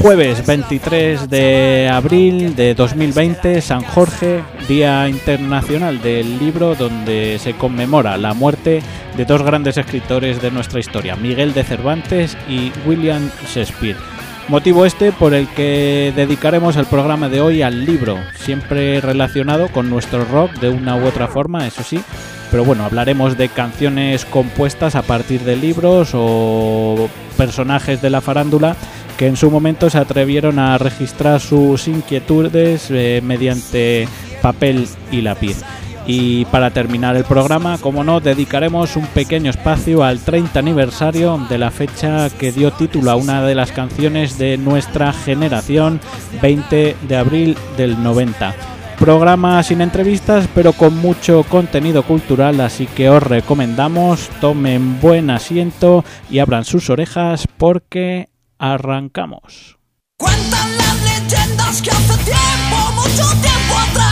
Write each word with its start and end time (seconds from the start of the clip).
Jueves 0.00 0.44
23 0.46 1.28
de 1.28 1.88
abril 1.92 2.56
de 2.56 2.74
2020, 2.74 3.60
San 3.60 3.82
Jorge, 3.82 4.42
Día 4.66 5.08
Internacional 5.08 6.00
del 6.00 6.38
Libro, 6.38 6.74
donde 6.74 7.38
se 7.38 7.52
conmemora 7.54 8.16
la 8.16 8.34
muerte 8.34 8.82
de 9.16 9.24
dos 9.24 9.42
grandes 9.42 9.76
escritores 9.76 10.42
de 10.42 10.50
nuestra 10.50 10.80
historia, 10.80 11.14
Miguel 11.14 11.52
de 11.52 11.62
Cervantes 11.62 12.36
y 12.48 12.72
William 12.86 13.30
Shakespeare. 13.46 13.96
Motivo 14.48 14.84
este 14.84 15.12
por 15.12 15.34
el 15.34 15.46
que 15.48 16.12
dedicaremos 16.16 16.76
el 16.76 16.86
programa 16.86 17.28
de 17.28 17.40
hoy 17.40 17.62
al 17.62 17.84
libro, 17.84 18.18
siempre 18.34 19.00
relacionado 19.00 19.68
con 19.68 19.88
nuestro 19.88 20.24
rock 20.24 20.52
de 20.54 20.68
una 20.68 20.96
u 20.96 21.06
otra 21.06 21.28
forma, 21.28 21.66
eso 21.66 21.82
sí. 21.84 22.00
Pero 22.50 22.64
bueno, 22.64 22.84
hablaremos 22.84 23.38
de 23.38 23.48
canciones 23.48 24.24
compuestas 24.24 24.94
a 24.94 25.02
partir 25.02 25.40
de 25.42 25.56
libros 25.56 26.10
o 26.12 27.08
personajes 27.38 28.02
de 28.02 28.10
la 28.10 28.20
farándula 28.20 28.76
que 29.16 29.26
en 29.26 29.36
su 29.36 29.50
momento 29.50 29.90
se 29.90 29.98
atrevieron 29.98 30.58
a 30.58 30.78
registrar 30.78 31.40
sus 31.40 31.88
inquietudes 31.88 32.88
eh, 32.90 33.20
mediante 33.22 34.08
papel 34.40 34.86
y 35.10 35.20
lápiz. 35.20 35.62
Y 36.06 36.46
para 36.46 36.70
terminar 36.70 37.14
el 37.16 37.24
programa, 37.24 37.78
como 37.78 38.02
no, 38.02 38.18
dedicaremos 38.20 38.96
un 38.96 39.06
pequeño 39.06 39.50
espacio 39.50 40.02
al 40.02 40.18
30 40.18 40.58
aniversario 40.58 41.38
de 41.48 41.58
la 41.58 41.70
fecha 41.70 42.28
que 42.30 42.50
dio 42.50 42.72
título 42.72 43.12
a 43.12 43.16
una 43.16 43.42
de 43.42 43.54
las 43.54 43.70
canciones 43.70 44.36
de 44.36 44.58
nuestra 44.58 45.12
generación, 45.12 46.00
20 46.40 46.96
de 47.06 47.16
abril 47.16 47.56
del 47.76 48.02
90. 48.02 48.54
Programa 48.98 49.62
sin 49.62 49.80
entrevistas, 49.80 50.48
pero 50.54 50.72
con 50.72 50.96
mucho 50.96 51.44
contenido 51.44 52.02
cultural, 52.02 52.60
así 52.60 52.86
que 52.86 53.08
os 53.08 53.22
recomendamos 53.22 54.28
tomen 54.40 55.00
buen 55.00 55.30
asiento 55.30 56.04
y 56.30 56.38
abran 56.40 56.64
sus 56.64 56.90
orejas 56.90 57.48
porque 57.56 58.28
arrancamos. 58.62 59.76
Cuentan 60.16 60.76
las 60.78 61.02
leyendas 61.02 61.82
que 61.82 61.90
hace 61.90 62.16
tiempo, 62.24 62.92
mucho 62.94 63.28
tiempo 63.40 63.74
atrás, 63.90 64.11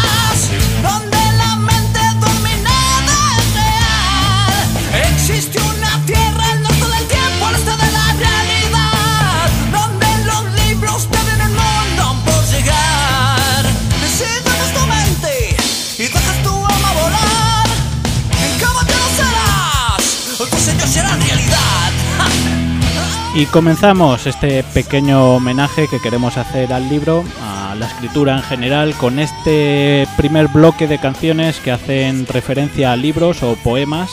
Y 23.32 23.46
comenzamos 23.46 24.26
este 24.26 24.64
pequeño 24.64 25.36
homenaje 25.36 25.86
que 25.86 26.00
queremos 26.00 26.36
hacer 26.36 26.72
al 26.72 26.88
libro, 26.88 27.24
a 27.40 27.76
la 27.76 27.86
escritura 27.86 28.36
en 28.36 28.42
general, 28.42 28.94
con 28.94 29.20
este 29.20 30.08
primer 30.16 30.48
bloque 30.48 30.88
de 30.88 30.98
canciones 30.98 31.60
que 31.60 31.70
hacen 31.70 32.26
referencia 32.26 32.92
a 32.92 32.96
libros 32.96 33.44
o 33.44 33.54
poemas, 33.54 34.10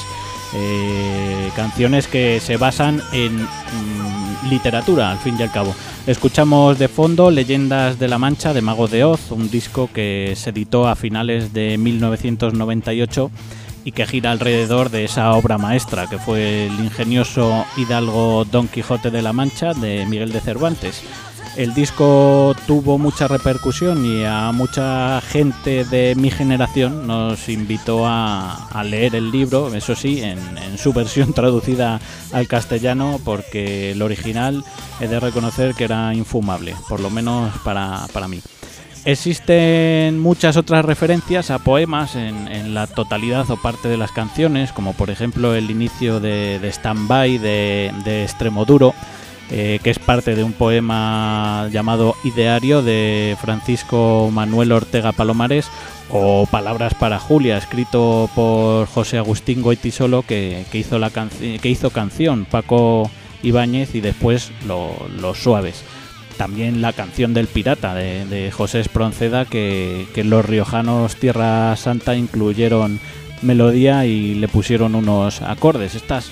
eh, 0.53 1.49
canciones 1.55 2.07
que 2.07 2.39
se 2.39 2.57
basan 2.57 3.01
en 3.11 3.41
mm, 3.41 4.49
literatura, 4.51 5.11
al 5.11 5.17
fin 5.17 5.35
y 5.39 5.41
al 5.41 5.51
cabo. 5.51 5.73
Escuchamos 6.05 6.77
de 6.77 6.87
fondo 6.87 7.31
Leyendas 7.31 7.97
de 7.97 8.07
la 8.07 8.19
Mancha 8.19 8.53
de 8.53 8.61
Mago 8.61 8.87
de 8.87 9.03
Oz, 9.03 9.31
un 9.31 9.49
disco 9.49 9.89
que 9.91 10.33
se 10.35 10.51
editó 10.51 10.87
a 10.87 10.95
finales 10.95 11.53
de 11.53 11.79
1998 11.79 13.31
y 13.87 13.93
que 13.93 14.05
gira 14.05 14.33
alrededor 14.33 14.89
de 14.89 15.05
esa 15.05 15.31
obra 15.31 15.57
maestra 15.57 16.07
que 16.07 16.17
fue 16.17 16.65
el 16.65 16.73
ingenioso 16.73 17.65
hidalgo 17.77 18.43
Don 18.43 18.67
Quijote 18.67 19.11
de 19.11 19.21
la 19.21 19.31
Mancha 19.31 19.73
de 19.73 20.05
Miguel 20.05 20.33
de 20.33 20.41
Cervantes. 20.41 21.03
El 21.55 21.73
disco 21.73 22.53
tuvo 22.67 22.97
mucha 22.97 23.29
repercusión 23.29 24.05
y 24.05 24.25
a 24.25 24.51
mucha 24.51 25.21
gente 25.21 25.85
de 25.85 26.15
mi 26.15 26.29
generación 26.29 27.07
nos 27.07 27.47
invitó 27.47 28.05
a, 28.05 28.83
leer 28.83 29.15
el 29.15 29.31
libro, 29.31 29.73
eso 29.73 29.95
sí, 29.95 30.19
en, 30.21 30.37
en, 30.57 30.77
su 30.77 30.91
versión 30.91 31.31
traducida 31.33 32.01
al 32.33 32.45
castellano, 32.49 33.21
porque 33.23 33.91
el 33.91 34.01
original 34.01 34.65
he 34.99 35.07
de 35.07 35.21
reconocer 35.21 35.75
que 35.75 35.85
era 35.85 36.13
infumable, 36.13 36.75
por 36.89 36.99
lo 36.99 37.09
menos 37.09 37.57
para, 37.63 38.05
para 38.11 38.27
mí. 38.27 38.41
Existen 39.07 40.19
muchas 40.19 40.57
otras 40.57 40.83
referencias 40.83 41.49
a 41.49 41.59
poemas 41.59 42.17
en, 42.17 42.73
la 42.73 42.87
totalidad 42.87 43.49
o 43.49 43.55
parte 43.55 43.87
de 43.87 43.95
las 43.95 44.11
canciones, 44.11 44.73
como 44.73 44.91
por 44.91 45.09
ejemplo 45.09 45.55
el 45.55 45.71
inicio 45.71 46.19
de, 46.19 46.59
de 46.59 46.67
Stand 46.67 47.07
By 47.07 47.37
de, 47.37 47.93
de 48.03 48.23
Extremoduro, 48.23 48.93
eh, 49.49 49.79
que 49.81 49.91
es 49.91 49.99
parte 49.99 50.35
de 50.35 50.43
un 50.43 50.51
poema 50.51 51.69
llamado 51.71 52.15
Ideario 52.25 52.81
de 52.81 53.37
Francisco 53.39 54.29
Manuel 54.29 54.73
Ortega 54.73 55.13
Palomares, 55.13 55.69
o 56.09 56.45
Palabras 56.45 56.93
para 56.93 57.17
Julia, 57.17 57.57
escrito 57.57 58.29
por 58.35 58.87
José 58.87 59.19
Agustín 59.19 59.61
Goitisolo, 59.61 60.23
que, 60.23 60.65
que, 60.69 60.79
hizo, 60.79 60.99
la 60.99 61.11
que 61.11 61.69
hizo 61.69 61.91
canción, 61.91 62.43
Paco 62.43 63.09
Ibáñez 63.41 63.95
y 63.95 64.01
después 64.01 64.51
lo, 64.67 64.91
Los 65.17 65.37
Suaves 65.37 65.85
también 66.37 66.81
la 66.81 66.93
canción 66.93 67.33
del 67.33 67.47
pirata 67.47 67.93
de, 67.95 68.51
José 68.51 68.79
Espronceda 68.79 69.45
que, 69.45 70.07
que, 70.13 70.23
los 70.23 70.45
riojanos 70.45 71.15
Tierra 71.15 71.75
Santa 71.75 72.15
incluyeron 72.15 72.99
melodía 73.41 74.05
y 74.05 74.35
le 74.35 74.47
pusieron 74.47 74.95
unos 74.95 75.41
acordes. 75.41 75.95
Estas 75.95 76.31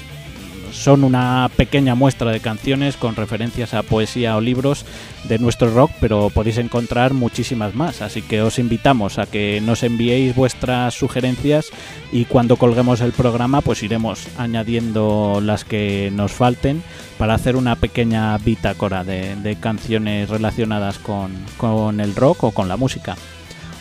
son 0.72 1.04
una 1.04 1.50
pequeña 1.56 1.96
muestra 1.96 2.32
de 2.32 2.40
canciones 2.40 2.98
con 2.98 3.16
referencias 3.16 3.74
a 3.74 3.84
poesía 3.84 4.36
o 4.38 4.42
libros 4.42 4.86
de 5.26 5.40
nuestro 5.40 5.74
rock, 5.74 5.92
pero 6.00 6.30
podéis 6.30 6.58
encontrar 6.58 7.14
muchísimas 7.14 7.76
más, 7.76 8.02
así 8.02 8.22
que 8.22 8.42
os 8.42 8.60
invitamos 8.60 9.18
a 9.18 9.26
que 9.26 9.62
nos 9.62 9.84
enviéis 9.84 10.36
vuestras 10.36 10.94
sugerencias 10.94 11.72
y 12.12 12.26
cuando 12.26 12.58
colguemos 12.58 13.02
el 13.02 13.12
programa 13.12 13.62
pues 13.62 13.84
iremos 13.84 14.28
añadiendo 14.38 15.40
las 15.42 15.66
que 15.66 16.12
nos 16.14 16.32
falten 16.32 16.84
para 17.18 17.34
hacer 17.34 17.56
una 17.56 17.76
pequeña 17.76 18.38
bitácora 18.38 19.04
de, 19.04 19.36
de 19.36 19.56
canciones 19.56 20.30
relacionadas 20.30 21.00
con, 21.00 21.32
con 21.58 22.00
el 22.00 22.16
rock 22.16 22.46
o 22.46 22.52
con 22.52 22.68
la 22.68 22.78
música. 22.78 23.16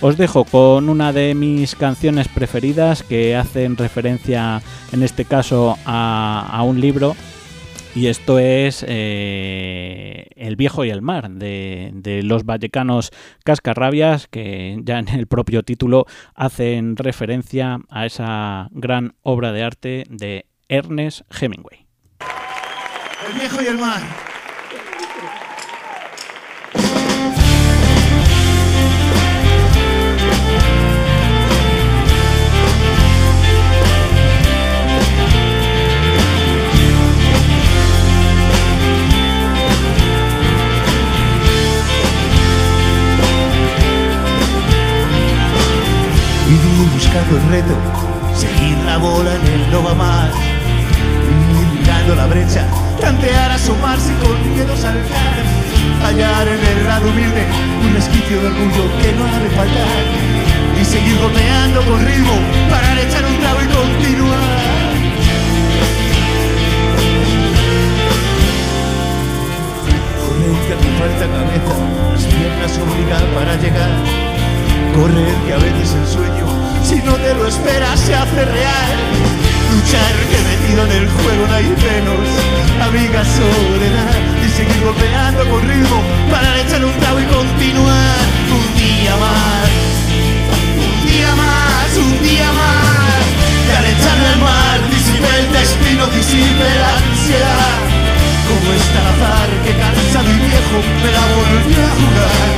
Os 0.06 0.18
dejo 0.18 0.44
con 0.44 0.90
una 0.90 1.14
de 1.14 1.34
mis 1.34 1.74
canciones 1.74 2.28
preferidas 2.28 3.02
que 3.02 3.36
hacen 3.36 3.78
referencia 3.78 4.60
en 4.92 5.02
este 5.02 5.24
caso 5.24 5.78
a, 5.86 6.62
un 6.62 6.78
libro 6.78 7.16
y 7.94 8.08
esto 8.08 8.38
es 8.38 8.84
eh, 8.86 10.26
El 10.36 10.56
viejo 10.56 10.84
y 10.84 10.90
el 10.90 11.00
mar 11.00 11.30
de, 11.30 11.90
de, 11.94 12.22
los 12.22 12.44
vallecanos 12.44 13.12
Cascarrabias 13.44 14.26
que 14.26 14.78
ya 14.82 14.98
en 14.98 15.08
el 15.08 15.26
propio 15.26 15.62
título 15.62 16.04
hacen 16.34 16.98
referencia 16.98 17.78
a 17.88 18.04
esa 18.04 18.68
gran 18.72 19.14
obra 19.22 19.52
de 19.52 19.62
arte 19.62 20.04
de 20.10 20.44
Ernest 20.68 21.22
Hemingway. 21.30 21.86
El 23.26 23.38
viejo 23.38 23.62
y 23.62 23.66
el 23.68 23.78
mar. 23.78 24.33
El 47.30 47.48
reto, 47.50 47.74
seguir 48.36 48.76
la 48.84 48.98
bola 48.98 49.34
en 49.34 49.46
el 49.46 49.70
no 49.70 49.82
va 49.82 49.94
más. 49.94 50.30
Ir 51.60 51.80
mirando 51.80 52.14
la 52.14 52.26
brecha, 52.26 52.66
tantear, 53.00 53.50
asomarse 53.50 54.12
con 54.22 54.36
miedo 54.52 54.76
saltar. 54.76 55.42
Hallar 56.02 56.46
en 56.48 56.60
el 56.60 56.84
lado 56.86 57.08
humilde 57.08 57.46
un 57.82 57.94
resquicio 57.94 58.40
de 58.40 58.46
orgullo 58.48 58.84
que 59.00 59.12
no 59.12 59.24
ha 59.24 59.38
de 59.40 59.50
faltar. 59.50 60.04
Y 60.80 60.84
seguir 60.84 61.16
golpeando 61.18 61.80
con 61.86 62.04
ritmo 62.04 62.36
para 62.68 63.00
echar 63.00 63.24
un 63.24 63.38
trago 63.40 63.60
y 63.62 63.66
continuar. 63.66 64.84
Correr 70.20 70.56
que 70.66 70.74
falta 71.00 71.26
cabeza, 71.34 71.74
las 72.12 72.24
piernas 72.24 72.78
obligan 72.84 73.26
para 73.34 73.56
llegar. 73.56 73.92
Correr 74.94 75.34
que 75.46 75.52
a 75.54 75.58
veces 75.58 75.94
el 75.94 76.06
sueño, 76.06 76.53
si 76.84 76.96
no 76.96 77.14
te 77.14 77.34
lo 77.34 77.48
esperas, 77.48 77.98
se 77.98 78.14
hace 78.14 78.44
real. 78.44 78.96
Luchar 79.72 80.14
que 80.30 80.38
metido 80.50 80.84
en 80.84 80.92
el 81.02 81.08
juego 81.08 81.46
no 81.48 81.54
hay 81.54 81.64
frenos, 81.80 82.28
amiga 82.80 83.24
soledad. 83.24 84.14
Y 84.44 84.48
seguir 84.50 84.80
golpeando 84.84 85.48
con 85.48 85.66
ritmo 85.66 86.02
para 86.30 86.60
echar 86.60 86.84
un 86.84 86.92
trago 87.00 87.20
y 87.20 87.24
continuar. 87.24 88.24
Un 88.52 88.66
día 88.76 89.14
más, 89.16 89.70
un 90.76 90.96
día 91.08 91.30
más, 91.34 91.88
un 91.96 92.14
día 92.22 92.48
más. 92.52 93.24
Y 93.64 93.70
al 93.78 93.86
echarme 93.94 94.28
al 94.28 94.40
mar, 94.44 94.78
disipe 94.92 95.30
el 95.40 95.52
destino, 95.52 96.06
disipe 96.08 96.68
la 96.82 96.92
ansiedad. 97.00 97.80
Como 98.44 98.72
está 98.76 99.00
azar 99.08 99.48
que 99.64 99.72
cansado 99.72 100.28
y 100.28 100.38
viejo 100.44 100.78
me 101.00 101.10
la 101.16 101.24
volvió 101.32 101.80
a 101.80 101.92
jugar 101.96 102.50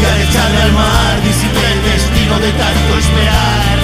Y 0.00 0.04
al 0.06 0.18
echarle 0.22 0.62
al 0.62 0.72
mar 0.72 1.14
disipé 1.26 1.66
el 1.66 1.82
destino 1.82 1.95
de 2.34 2.50
tanto 2.52 2.98
esperar. 2.98 3.78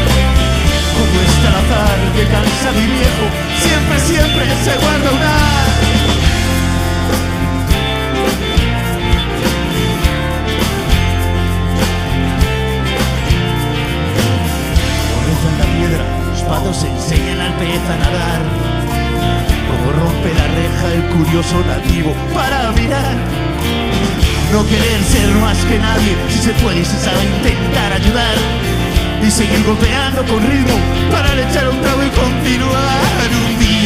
Como 0.99 1.21
está 1.23 1.49
el 1.49 1.55
azar 1.55 1.99
que 2.15 2.25
cansado 2.27 2.81
y 2.81 2.87
viejo 2.87 3.25
siempre, 3.63 4.01
siempre 4.01 4.45
se 4.65 4.77
guarda 4.79 5.11
una 5.11 5.73
Como 15.15 15.49
en 15.49 15.59
la 15.59 15.67
piedra, 15.79 16.05
los 16.31 16.43
patos 16.43 16.85
enseñan 16.85 17.41
al 17.41 17.55
pez 17.55 17.81
a 17.89 17.97
nadar. 17.97 18.43
Como 19.69 19.93
rompe 19.93 20.35
la 20.35 20.47
reja 20.49 20.95
el 20.95 21.03
curioso 21.17 21.65
nativo 21.69 22.13
para 22.35 22.73
mirar. 22.73 23.52
No 24.53 24.63
querer 24.67 25.03
ser 25.05 25.31
más 25.41 25.57
que 25.65 25.79
nadie, 25.79 26.15
si 26.29 26.39
se 26.39 26.53
puede 26.63 26.85
se 26.85 26.99
sabe 26.99 27.25
intentar 27.25 27.91
ayudar. 27.95 28.37
Y 29.27 29.31
seguir 29.31 29.65
golpeando 29.65 30.23
con 30.27 30.47
ritmo 30.47 30.77
para 31.11 31.33
echar 31.41 31.71
un 31.71 31.81
trago 31.81 32.03
y 32.05 32.11
continuar. 32.11 33.29
Un 33.49 33.59
día 33.59 33.82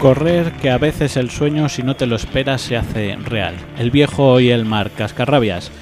Correr 0.00 0.52
que 0.52 0.70
a 0.70 0.78
veces 0.78 1.16
el 1.16 1.28
sueño 1.28 1.68
si 1.68 1.82
no 1.82 1.96
te 1.96 2.06
lo 2.06 2.14
esperas 2.14 2.60
se 2.60 2.76
hace 2.76 3.16
real. 3.16 3.56
El 3.78 3.90
viejo 3.90 4.38
y 4.38 4.50
el 4.50 4.64
mar, 4.64 4.92
cascarrabias. 4.96 5.72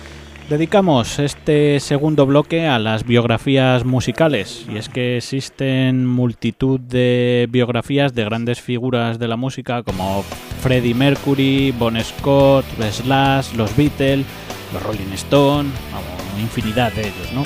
Dedicamos 0.48 1.18
este 1.18 1.80
segundo 1.80 2.24
bloque 2.24 2.66
a 2.66 2.78
las 2.78 3.04
biografías 3.04 3.84
musicales 3.84 4.64
y 4.72 4.78
es 4.78 4.88
que 4.88 5.18
existen 5.18 6.06
multitud 6.06 6.80
de 6.80 7.46
biografías 7.50 8.14
de 8.14 8.24
grandes 8.24 8.60
figuras 8.60 9.18
de 9.18 9.28
la 9.28 9.36
música 9.36 9.82
como 9.82 10.24
Freddie 10.62 10.94
Mercury, 10.94 11.74
Bon 11.78 12.00
Scott, 12.02 12.64
Slash, 12.90 13.54
los 13.54 13.76
Beatles, 13.76 14.24
los 14.72 14.82
Rolling 14.82 15.12
Stone, 15.14 15.68
vamos, 15.92 16.40
infinidad 16.40 16.92
de 16.92 17.02
ellos, 17.02 17.32
¿no? 17.34 17.44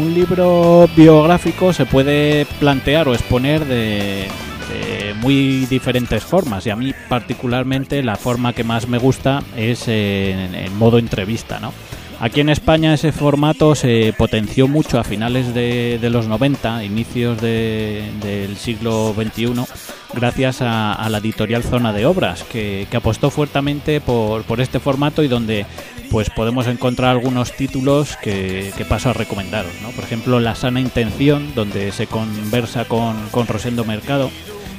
Un 0.00 0.14
libro 0.14 0.88
biográfico 0.96 1.72
se 1.72 1.86
puede 1.86 2.46
plantear 2.60 3.08
o 3.08 3.14
exponer 3.14 3.64
de, 3.64 4.28
muy 5.20 5.66
diferentes 5.66 6.22
formas 6.24 6.66
y 6.66 6.70
a 6.70 6.76
mí 6.76 6.92
particularmente 7.08 8.02
la 8.02 8.16
forma 8.16 8.52
que 8.52 8.64
más 8.64 8.88
me 8.88 8.98
gusta 8.98 9.42
es 9.56 9.88
en, 9.88 10.54
en 10.54 10.76
modo 10.78 10.98
entrevista, 10.98 11.58
¿no? 11.60 11.72
Aquí 12.20 12.40
en 12.40 12.48
España 12.48 12.92
ese 12.94 13.12
formato 13.12 13.76
se 13.76 14.12
potenció 14.18 14.66
mucho 14.66 14.98
a 14.98 15.04
finales 15.04 15.54
de, 15.54 15.98
de 16.00 16.10
los 16.10 16.26
90, 16.26 16.82
inicios 16.82 17.40
de- 17.40 18.10
del 18.20 18.56
siglo 18.56 19.14
XXI, 19.16 19.52
gracias 20.14 20.60
a, 20.60 20.94
a 20.94 21.08
la 21.10 21.18
editorial 21.18 21.62
Zona 21.62 21.92
de 21.92 22.06
Obras, 22.06 22.42
que, 22.42 22.88
que 22.90 22.96
apostó 22.96 23.30
fuertemente 23.30 24.00
por, 24.00 24.42
por 24.42 24.60
este 24.60 24.80
formato 24.80 25.22
y 25.22 25.28
donde 25.28 25.64
pues 26.10 26.28
podemos 26.30 26.66
encontrar 26.66 27.10
algunos 27.10 27.52
títulos 27.52 28.16
que, 28.20 28.72
que 28.76 28.84
paso 28.84 29.10
a 29.10 29.12
recomendaros. 29.12 29.70
¿no? 29.82 29.90
Por 29.90 30.02
ejemplo, 30.02 30.40
La 30.40 30.56
sana 30.56 30.80
intención, 30.80 31.54
donde 31.54 31.92
se 31.92 32.08
conversa 32.08 32.86
con, 32.86 33.14
con 33.30 33.46
Rosendo 33.46 33.84
Mercado 33.84 34.28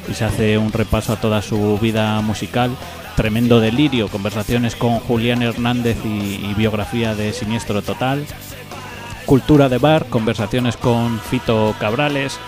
y 0.10 0.14
se 0.14 0.26
hace 0.26 0.58
un 0.58 0.72
repaso 0.72 1.14
a 1.14 1.22
toda 1.22 1.42
su 1.42 1.78
vida 1.80 2.20
musical. 2.22 2.72
Tremendo 3.16 3.60
delirio, 3.60 4.08
conversaciones 4.08 4.76
con 4.76 5.00
Julián 5.00 5.42
Hernández 5.42 5.98
y, 6.06 6.54
biografía 6.54 7.16
de 7.16 7.34
Siniestro 7.34 7.82
Total. 7.82 8.26
Cultura 9.26 9.70
de 9.70 9.78
bar, 9.78 10.06
conversaciones 10.08 10.78
con 10.78 11.20
Fito 11.20 11.76
Cabrales. 11.80 12.40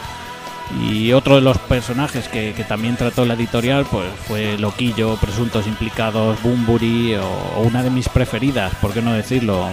Y 0.90 1.12
otro 1.12 1.36
de 1.36 1.42
los 1.42 1.58
personajes 1.58 2.30
que, 2.30 2.54
también 2.68 2.96
trató 2.96 3.26
la 3.26 3.34
editorial 3.34 3.86
pues 3.92 4.08
fue 4.26 4.58
Loquillo, 4.58 5.18
Presuntos 5.18 5.68
Implicados, 5.68 6.42
Bumburi 6.42 7.16
o, 7.16 7.28
o 7.58 7.62
una 7.64 7.84
de 7.84 7.90
mis 7.90 8.08
preferidas, 8.08 8.74
por 8.76 8.94
qué 8.94 9.02
no 9.02 9.12
decirlo, 9.12 9.68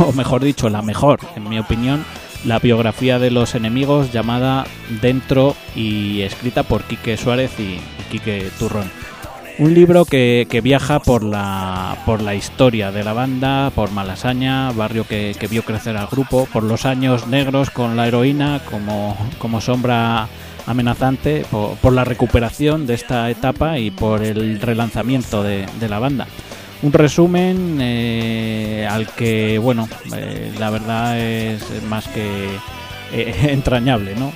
o 0.00 0.12
mejor 0.12 0.42
dicho, 0.42 0.68
la 0.68 0.82
mejor, 0.82 1.20
en 1.36 1.48
mi 1.48 1.60
opinión, 1.60 2.04
la 2.44 2.58
biografía 2.58 3.18
de 3.18 3.30
los 3.30 3.54
enemigos 3.54 4.12
llamada 4.12 4.66
Dentro 5.00 5.56
y 5.74 6.22
escrita 6.22 6.62
por 6.62 6.82
Quique 6.84 7.16
Suárez 7.16 7.52
y, 7.58 7.78
Quique 8.10 8.50
Turrón. 8.58 8.90
Un 9.58 9.74
libro 9.74 10.04
que, 10.04 10.46
que 10.50 10.62
viaja 10.62 11.00
por 11.00 11.22
la, 11.22 11.98
por 12.06 12.22
la 12.22 12.34
historia 12.34 12.92
de 12.92 13.04
la 13.04 13.12
banda, 13.12 13.70
por 13.74 13.90
Malasaña, 13.90 14.72
barrio 14.72 15.04
que, 15.06 15.36
que 15.38 15.48
vio 15.48 15.62
crecer 15.62 15.96
al 15.96 16.06
grupo, 16.06 16.48
por 16.50 16.62
los 16.62 16.86
años 16.86 17.26
negros 17.26 17.68
con 17.70 17.94
la 17.94 18.08
heroína 18.08 18.62
como, 18.70 19.16
como 19.38 19.60
sombra 19.60 20.28
amenazante, 20.66 21.44
por, 21.50 21.76
por 21.76 21.92
la 21.92 22.04
recuperación 22.04 22.86
de 22.86 22.94
esta 22.94 23.30
etapa 23.30 23.78
y 23.78 23.90
por 23.90 24.22
el 24.22 24.60
relanzamiento 24.60 25.42
de, 25.42 25.66
de 25.78 25.88
la 25.88 25.98
banda. 25.98 26.26
Un 26.82 26.92
resumen 26.94 27.78
eh, 27.80 28.88
al 28.90 29.06
que, 29.08 29.58
bueno, 29.58 29.86
eh, 30.16 30.52
la 30.58 30.70
verdad 30.70 31.18
es 31.20 31.82
más 31.84 32.08
que 32.08 32.46
eh, 33.12 33.34
entrañable, 33.50 34.14
¿no? 34.14 34.32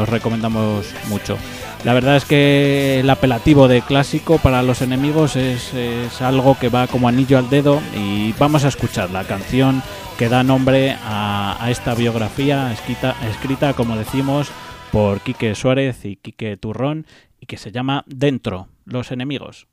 Os 0.00 0.08
recomendamos 0.08 0.86
mucho. 1.08 1.38
La 1.84 1.94
verdad 1.94 2.16
es 2.16 2.24
que 2.24 3.00
el 3.00 3.08
apelativo 3.08 3.68
de 3.68 3.82
clásico 3.82 4.38
para 4.38 4.62
los 4.62 4.82
enemigos 4.82 5.36
es, 5.36 5.72
es 5.72 6.20
algo 6.20 6.58
que 6.58 6.68
va 6.68 6.88
como 6.88 7.08
anillo 7.08 7.38
al 7.38 7.48
dedo 7.48 7.80
y 7.96 8.32
vamos 8.32 8.64
a 8.64 8.68
escuchar 8.68 9.10
la 9.10 9.24
canción 9.24 9.82
que 10.18 10.28
da 10.28 10.42
nombre 10.42 10.96
a, 11.04 11.56
a 11.60 11.70
esta 11.70 11.94
biografía 11.94 12.72
escrita, 12.72 13.14
escrita, 13.30 13.74
como 13.74 13.96
decimos, 13.96 14.50
por 14.90 15.20
Quique 15.20 15.54
Suárez 15.54 16.04
y 16.04 16.16
Quique 16.16 16.56
Turrón 16.56 17.06
y 17.40 17.46
que 17.46 17.56
se 17.56 17.70
llama 17.70 18.04
Dentro, 18.08 18.68
los 18.84 19.12
enemigos. 19.12 19.68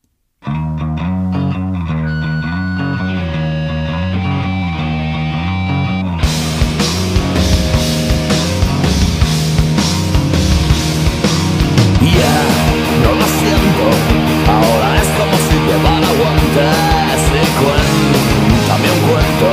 Como 15.75 15.87
si 15.87 15.99
llevara 15.99 16.07
guantes 16.19 17.19
y 17.31 17.45
cuéntame 17.59 18.87
un 18.91 19.01
cuento 19.07 19.49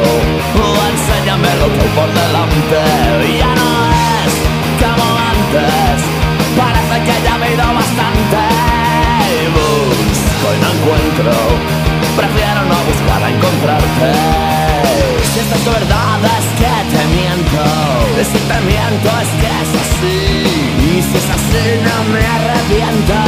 o 0.58 0.66
enséñame 0.92 1.50
lo 1.60 1.66
que 1.72 1.80
hay 1.80 1.92
por 1.98 2.10
delante. 2.12 2.80
Ya 3.38 3.52
no 3.60 3.70
es 4.22 4.32
como 4.82 5.06
antes, 5.32 5.96
parece 6.58 6.96
que 7.06 7.14
ya 7.24 7.34
me 7.38 7.46
he 7.46 7.54
ido 7.54 7.66
bastante. 7.74 8.40
Y 9.32 9.44
busco 9.56 10.46
y 10.54 10.58
no 10.62 10.68
encuentro, 10.76 11.32
prefiero 12.16 12.60
no 12.70 12.78
buscar 12.90 13.20
a 13.22 13.28
encontrarte. 13.30 14.08
Si 15.32 15.38
esta 15.40 15.56
es 15.56 15.64
tu 15.64 15.70
verdad 15.70 16.20
es 16.38 16.46
que 16.60 16.74
te 16.92 17.02
miento, 17.16 17.62
y 18.20 18.24
si 18.24 18.38
te 18.38 18.58
miento 18.70 19.08
es 19.22 19.30
que 19.40 19.50
es 19.62 19.70
así. 19.82 20.71
Y 20.92 21.00
si 21.00 21.16
es 21.16 21.30
así 21.30 21.80
no 21.84 21.96
me 22.12 22.20
dentro 22.68 23.22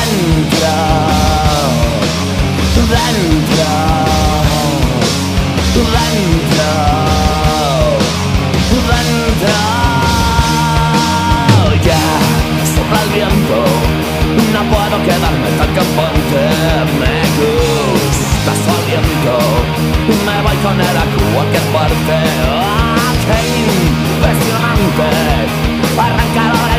Dentro 0.00 0.44
Dentro. 2.88 3.74
Dentro 5.74 6.63
Él 20.66 20.80
a 20.80 21.04
cualquier 21.34 21.62
parte 21.74 22.14
¡Ah, 22.48 23.12
qué 23.26 23.38
impresionante! 24.16 25.08
Arrancar 25.98 26.73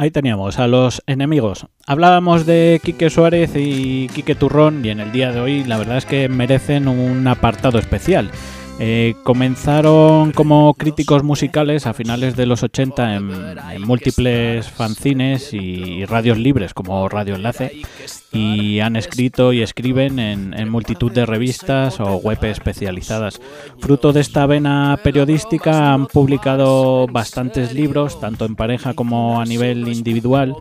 Ahí 0.00 0.10
teníamos 0.10 0.58
a 0.58 0.66
los 0.66 1.02
enemigos. 1.06 1.66
Hablábamos 1.86 2.46
de 2.46 2.80
Quique 2.82 3.10
Suárez 3.10 3.50
y 3.54 4.08
Quique 4.08 4.34
Turrón 4.34 4.82
y 4.82 4.88
en 4.88 4.98
el 4.98 5.12
día 5.12 5.30
de 5.30 5.40
hoy 5.40 5.62
la 5.62 5.76
verdad 5.76 5.98
es 5.98 6.06
que 6.06 6.26
merecen 6.30 6.88
un 6.88 7.28
apartado 7.28 7.78
especial. 7.78 8.30
Eh, 8.82 9.14
comenzaron 9.24 10.32
como 10.32 10.72
críticos 10.72 11.22
musicales 11.22 11.86
a 11.86 11.92
finales 11.92 12.34
de 12.34 12.46
los 12.46 12.62
80 12.62 13.14
en, 13.14 13.82
múltiples 13.82 14.70
fanzines 14.70 15.52
y 15.52 16.06
radios 16.06 16.38
libres 16.38 16.72
como 16.72 17.06
Radio 17.10 17.34
Enlace 17.34 17.82
y 18.32 18.80
han 18.80 18.96
escrito 18.96 19.52
y 19.52 19.60
escriben 19.60 20.18
en, 20.18 20.54
en 20.54 20.70
multitud 20.70 21.12
de 21.12 21.26
revistas 21.26 22.00
o 22.00 22.16
web 22.16 22.42
especializadas. 22.44 23.38
Fruto 23.80 24.14
de 24.14 24.22
esta 24.22 24.46
vena 24.46 24.98
periodística 25.04 25.92
han 25.92 26.06
publicado 26.06 27.06
bastantes 27.06 27.74
libros, 27.74 28.18
tanto 28.18 28.46
en 28.46 28.56
pareja 28.56 28.94
como 28.94 29.42
a 29.42 29.44
nivel 29.44 29.88
individual. 29.88 30.56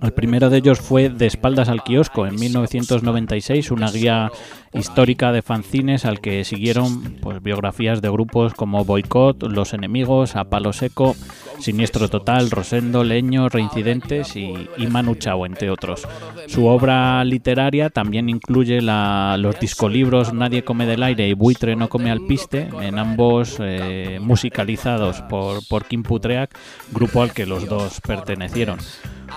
El 0.00 0.12
primero 0.12 0.50
de 0.50 0.58
ellos 0.58 0.78
fue 0.78 1.08
De 1.08 1.26
espaldas 1.26 1.68
al 1.68 1.82
kiosco 1.82 2.24
en 2.24 2.36
1996, 2.36 3.72
una 3.72 3.90
guía 3.90 4.30
histórica 4.72 5.32
de 5.32 5.42
fanzines 5.42 6.04
al 6.04 6.20
que 6.20 6.44
siguieron 6.44 7.16
pues, 7.20 7.42
biografías 7.42 8.00
de 8.00 8.08
grupos 8.10 8.54
como 8.54 8.84
Boicot, 8.84 9.42
Los 9.42 9.72
Enemigos, 9.72 10.36
A 10.36 10.44
Palo 10.44 10.72
Seco, 10.72 11.16
Siniestro 11.58 12.08
Total, 12.08 12.50
Rosendo, 12.50 13.02
Leño, 13.02 13.48
Reincidentes 13.48 14.36
y, 14.36 14.68
y 14.76 14.86
Manu 14.86 15.16
Chao, 15.16 15.44
entre 15.44 15.70
otros. 15.70 16.06
Su 16.46 16.66
obra 16.66 17.22
literaria 17.24 17.90
también 17.90 18.28
incluye 18.28 18.80
la- 18.80 19.36
los 19.38 19.58
discolibros 19.58 20.32
Nadie 20.32 20.62
come 20.64 20.86
del 20.86 21.02
aire 21.02 21.28
y 21.28 21.34
Buitre 21.34 21.74
no 21.76 21.88
come 21.88 22.10
al 22.10 22.20
piste, 22.26 22.68
en 22.80 22.98
ambos 22.98 23.56
eh, 23.60 24.18
musicalizados 24.22 25.20
por, 25.22 25.66
por 25.68 25.84
Kim 25.86 26.02
Putreak, 26.02 26.56
grupo 26.92 27.22
al 27.22 27.32
que 27.32 27.44
los 27.46 27.66
dos 27.66 28.00
pertenecieron. 28.00 28.78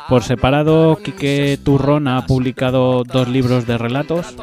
Por 0.09 0.23
separado, 0.23 0.97
Quique 1.03 1.57
Turrón 1.63 2.07
ha 2.07 2.25
publicado 2.25 3.03
dos 3.03 3.27
libros 3.27 3.67
de 3.67 3.77
relatos. 3.77 4.35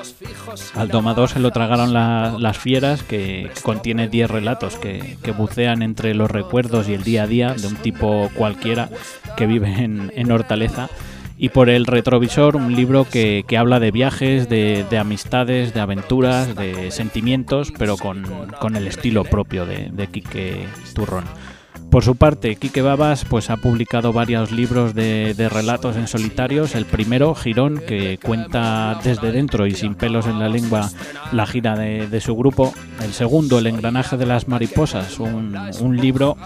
Al 0.81 0.89
domador 0.89 1.29
se 1.29 1.39
lo 1.41 1.51
tragaron 1.51 1.93
la- 1.93 2.37
las 2.39 2.57
fieras, 2.59 3.03
que 3.03 3.51
contiene 3.63 4.09
10 4.09 4.31
relatos 4.31 4.77
que, 4.77 5.17
que 5.23 5.33
bucean 5.33 5.83
entre 5.83 6.15
los 6.15 6.31
recuerdos 6.31 6.89
y 6.89 6.95
el 6.95 7.03
día 7.05 7.25
a 7.25 7.27
día 7.27 7.53
de 7.55 7.67
un 7.67 7.77
tipo 7.77 8.31
cualquiera 8.35 8.89
que 9.37 9.47
vive 9.47 9.69
en, 9.85 10.11
en 10.17 10.33
Hortaleza. 10.33 10.89
Y 11.37 11.51
por 11.51 11.71
el 11.71 11.87
retrovisor, 11.87 12.57
un 12.57 12.75
libro 12.77 13.05
que, 13.11 13.45
que 13.49 13.57
habla 13.57 13.81
de 13.81 13.91
viajes, 13.91 14.49
de, 14.49 14.85
de 14.91 14.99
amistades, 14.99 15.73
de 15.73 15.81
aventuras, 15.81 16.55
de 16.55 16.91
sentimientos, 16.91 17.73
pero 17.79 17.97
con, 17.97 18.25
con 18.61 18.77
el 18.77 18.87
estilo 18.87 19.25
propio 19.25 19.65
de, 19.67 19.89
de 19.91 20.07
Quique 20.07 20.67
Turrón. 20.95 21.25
Por 21.91 22.05
su 22.05 22.15
parte, 22.15 22.55
Quique 22.55 22.83
Babas 22.83 23.25
pues, 23.25 23.51
ha 23.51 23.57
publicado 23.57 24.13
varios 24.13 24.53
libros 24.53 24.95
de, 24.95 25.35
de 25.35 25.49
relatos 25.49 25.97
en 25.97 26.07
solitarios. 26.07 26.77
El 26.77 26.87
primero, 26.87 27.35
Girón, 27.35 27.83
que 27.85 28.17
cuenta 28.23 29.01
desde 29.03 29.33
dentro 29.33 29.67
y 29.67 29.73
sin 29.73 29.97
pelos 29.97 30.27
en 30.27 30.39
la 30.39 30.49
lengua 30.49 30.89
la 31.33 31.47
gira 31.47 31.77
de, 31.77 32.07
de 32.07 32.21
su 32.21 32.37
grupo. 32.37 32.73
El 33.03 33.13
segundo, 33.13 33.59
El 33.59 33.67
engranaje 33.67 34.17
de 34.17 34.25
las 34.25 34.47
mariposas, 34.47 35.19
un, 35.19 35.59
un 35.81 35.97
libro 35.97 36.37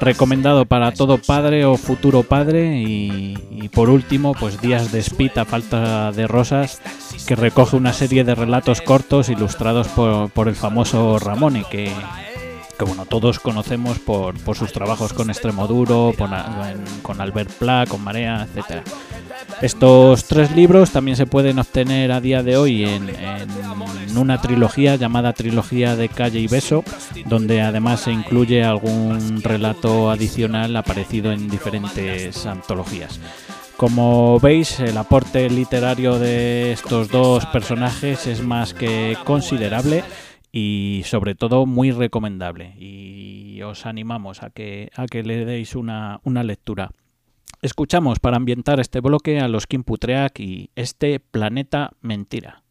recomendado 0.00 0.66
para 0.66 0.92
todo 0.92 1.16
padre 1.16 1.64
o 1.64 1.78
futuro 1.78 2.22
padre. 2.22 2.82
Y, 2.82 3.68
por 3.72 3.88
último, 3.88 4.34
pues 4.34 4.60
Días 4.60 4.92
de 4.92 5.02
Spit 5.02 5.38
a 5.38 5.46
falta 5.46 6.12
de 6.12 6.26
rosas, 6.26 6.82
que 7.26 7.36
recoge 7.36 7.76
una 7.76 7.94
serie 7.94 8.24
de 8.24 8.34
relatos 8.34 8.82
cortos 8.82 9.30
ilustrados 9.30 9.88
por, 9.88 10.28
por 10.30 10.48
el 10.48 10.56
famoso 10.56 11.18
Ramone, 11.18 11.64
que, 11.70 11.90
que 12.80 12.86
bueno, 12.86 13.04
todos 13.04 13.38
conocemos 13.40 13.98
por, 13.98 14.34
por 14.40 14.56
sus 14.56 14.72
trabajos 14.72 15.12
con 15.12 15.28
Extremoduro, 15.28 16.14
en- 16.18 17.02
con 17.02 17.20
Albert 17.20 17.50
Pla, 17.52 17.84
con 17.86 18.02
Marea, 18.02 18.46
etcétera. 18.48 18.82
Estos 19.60 20.24
tres 20.24 20.50
libros 20.56 20.90
también 20.90 21.14
se 21.18 21.26
pueden 21.26 21.58
obtener 21.58 22.10
a 22.10 22.22
día 22.22 22.42
de 22.42 22.56
hoy 22.56 22.84
en, 22.84 23.10
en 23.10 24.16
una 24.16 24.40
trilogía 24.40 24.96
llamada 24.96 25.34
Trilogía 25.34 25.94
de 25.94 26.08
Calle 26.08 26.38
y 26.40 26.46
Beso, 26.46 26.82
donde 27.26 27.60
además 27.60 28.00
se 28.00 28.12
incluye 28.12 28.64
algún 28.64 29.42
relato 29.42 30.10
adicional 30.10 30.74
aparecido 30.74 31.32
en 31.32 31.48
diferentes 31.50 32.46
antologías. 32.46 33.20
Como 33.76 34.40
veis, 34.40 34.80
el 34.80 34.96
aporte 34.96 35.50
literario 35.50 36.18
de 36.18 36.72
estos 36.72 37.08
dos 37.08 37.44
personajes 37.46 38.26
es 38.26 38.42
más 38.42 38.72
que 38.72 39.16
considerable 39.24 40.02
y 40.52 41.02
sobre 41.04 41.34
todo 41.34 41.66
muy 41.66 41.92
recomendable 41.92 42.74
y 42.78 43.62
os 43.62 43.86
animamos 43.86 44.42
a 44.42 44.50
que, 44.50 44.90
a 44.96 45.06
que 45.06 45.22
le 45.22 45.44
deis 45.44 45.74
una, 45.74 46.20
una 46.24 46.42
lectura. 46.42 46.90
Escuchamos 47.62 48.20
para 48.20 48.36
ambientar 48.36 48.80
este 48.80 49.00
bloque 49.00 49.38
a 49.38 49.48
los 49.48 49.66
Kim 49.66 49.84
Putreak 49.84 50.40
y 50.40 50.70
este 50.74 51.20
planeta 51.20 51.92
mentira. 52.00 52.62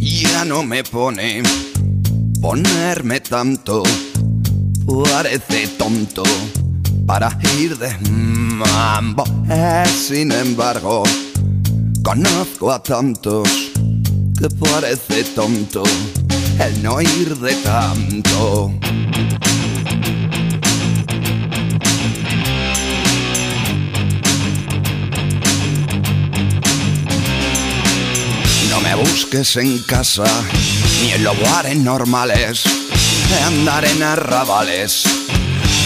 Ya 0.00 0.44
no 0.44 0.62
me 0.62 0.84
pone 0.84 1.42
ponerme 2.40 3.20
tanto, 3.20 3.82
parece 4.86 5.66
tonto 5.76 6.22
para 7.06 7.38
ir 7.58 7.78
de 7.78 7.96
mambo. 8.00 9.24
Eh, 9.48 9.84
sin 9.86 10.32
embargo, 10.32 11.04
conozco 12.02 12.72
a 12.72 12.82
tantos 12.82 13.48
que 14.38 14.48
parece 14.50 15.24
tonto 15.34 15.82
el 16.58 16.82
no 16.82 17.00
ir 17.00 17.36
de 17.36 17.54
tanto. 17.56 18.72
No 28.70 28.80
me 28.80 28.94
busques 28.96 29.56
en 29.56 29.78
casa, 29.82 30.24
ni 31.02 31.12
en 31.12 31.24
lugares 31.24 31.76
normales, 31.76 32.64
de 33.30 33.40
andar 33.40 33.84
en 33.84 34.02
arrabales, 34.02 35.04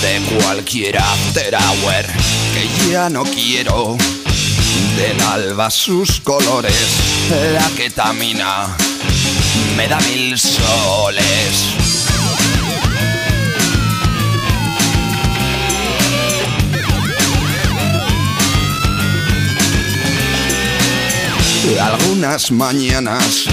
de 0.02 0.20
cualquier 0.38 0.96
after 0.98 1.54
hour, 1.54 2.04
que 2.54 2.90
ya 2.90 3.10
no 3.10 3.24
quiero. 3.24 3.96
Del 4.96 5.20
alba 5.20 5.70
sus 5.70 6.20
colores, 6.20 6.74
la 7.52 7.68
ketamina 7.76 8.76
me 9.76 9.88
da 9.88 9.98
mil 10.00 10.38
soles. 10.38 11.74
Algunas 21.80 22.50
mañanas 22.50 23.46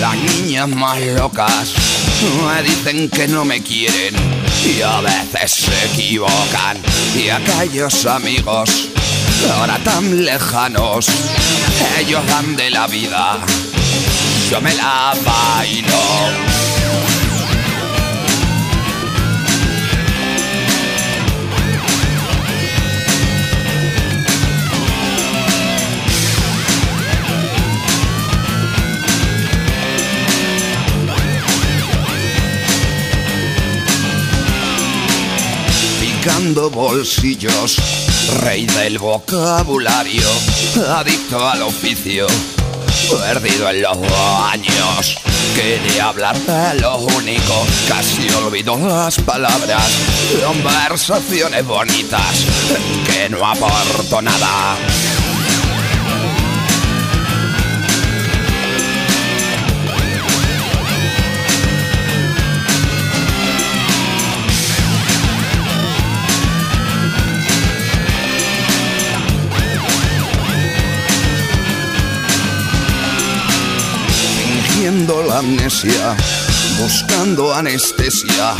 las 0.00 0.16
niñas 0.16 0.68
más 0.68 1.00
locas 1.00 1.72
me 2.46 2.62
dicen 2.62 3.08
que 3.08 3.28
no 3.28 3.44
me 3.44 3.62
quieren 3.62 4.37
y 4.64 4.82
a 4.82 5.00
veces 5.00 5.50
se 5.52 5.84
equivocan. 5.86 6.78
Y 7.14 7.28
aquellos 7.28 8.06
amigos, 8.06 8.88
ahora 9.52 9.78
tan 9.84 10.24
lejanos, 10.24 11.06
ellos 11.98 12.26
dan 12.26 12.56
de 12.56 12.70
la 12.70 12.86
vida, 12.86 13.38
yo 14.50 14.60
me 14.60 14.74
la 14.74 15.14
bailo. 15.24 16.57
Bolsillos, 36.70 37.76
rey 38.40 38.66
del 38.66 38.98
vocabulario, 38.98 40.28
adicto 40.96 41.46
al 41.46 41.62
oficio, 41.62 42.26
perdido 43.10 43.70
en 43.70 43.82
los 43.82 43.96
años. 44.52 45.18
Quería 45.54 46.08
hablar 46.08 46.36
de 46.38 46.80
lo 46.80 46.98
único, 46.98 47.66
casi 47.88 48.28
olvido 48.30 48.76
las 48.76 49.18
palabras, 49.20 49.90
conversaciones 50.46 51.66
bonitas, 51.66 52.44
que 53.06 53.28
no 53.30 53.44
aporto 53.44 54.22
nada. 54.22 54.76
Fingiendo 74.88 75.22
la 75.22 75.38
amnesia, 75.40 76.16
buscando 76.78 77.52
anestesia, 77.54 78.54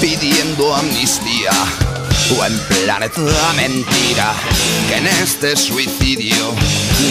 pidiendo 0.00 0.74
amnistía. 0.74 1.52
O 2.36 2.44
en 2.44 2.58
planeta 2.58 3.52
mentira, 3.54 4.32
que 4.88 4.96
en 4.96 5.06
este 5.06 5.56
suicidio 5.56 6.54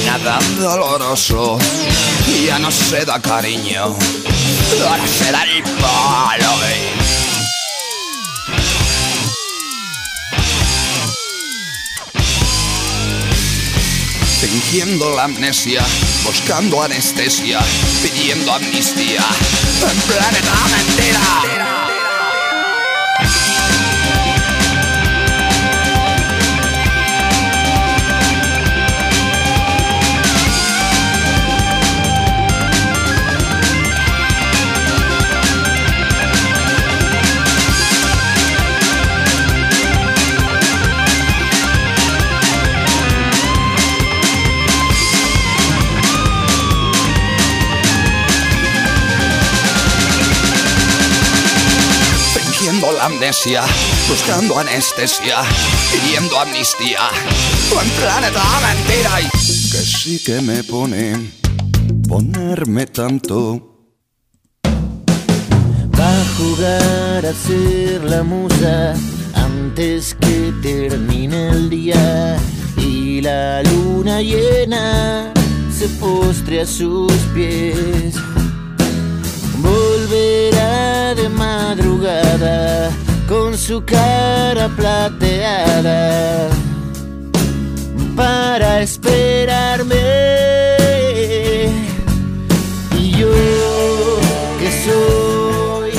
nada 0.06 0.40
doloroso 0.60 1.58
ya 2.46 2.60
no 2.60 2.70
se 2.70 3.06
da 3.06 3.22
cariño, 3.22 3.96
ahora 4.90 5.08
se 5.08 5.32
da 5.32 5.44
el 5.44 5.64
palo. 5.64 6.64
eh. 6.66 7.00
fingiendo 14.42 15.16
la 15.16 15.26
amnesia, 15.26 15.84
buscando 16.24 16.82
anestesia, 16.82 17.60
pidiendo 18.02 18.54
amnistía. 18.54 19.22
En 19.82 20.02
planeta 20.02 20.54
mentira. 20.76 21.79
Amnesia, 53.10 53.64
buscando 54.08 54.60
anestesia, 54.60 55.38
pidiendo 55.92 56.40
amnistía. 56.40 57.00
Un 57.72 57.90
planeta 58.00 58.44
mentira 58.68 59.22
y 59.22 59.30
que 59.72 59.82
sí 59.84 60.20
que 60.24 60.42
me 60.42 60.64
pone 60.64 61.32
ponerme 62.08 62.86
tanto. 62.86 63.90
Va 66.00 66.22
a 66.22 66.26
jugar 66.38 67.26
a 67.26 67.34
ser 67.34 68.04
la 68.04 68.24
musa 68.24 68.94
antes 69.34 70.16
que 70.16 70.54
termine 70.62 71.50
el 71.50 71.70
día 71.70 72.38
y 72.78 73.22
la 73.22 73.64
luna 73.64 74.22
llena 74.22 75.34
se 75.78 75.88
postre 76.00 76.62
a 76.62 76.66
sus 76.66 77.12
pies. 77.34 78.16
Volverá 79.58 80.99
madrugada 81.50 82.92
con 83.28 83.58
su 83.58 83.84
cara 83.84 84.70
plateada 84.70 86.50
para 88.16 88.82
esperarme. 88.82 89.96
Y 93.00 93.12
yo 93.12 93.30
que 94.60 94.70
soy. 94.86 95.92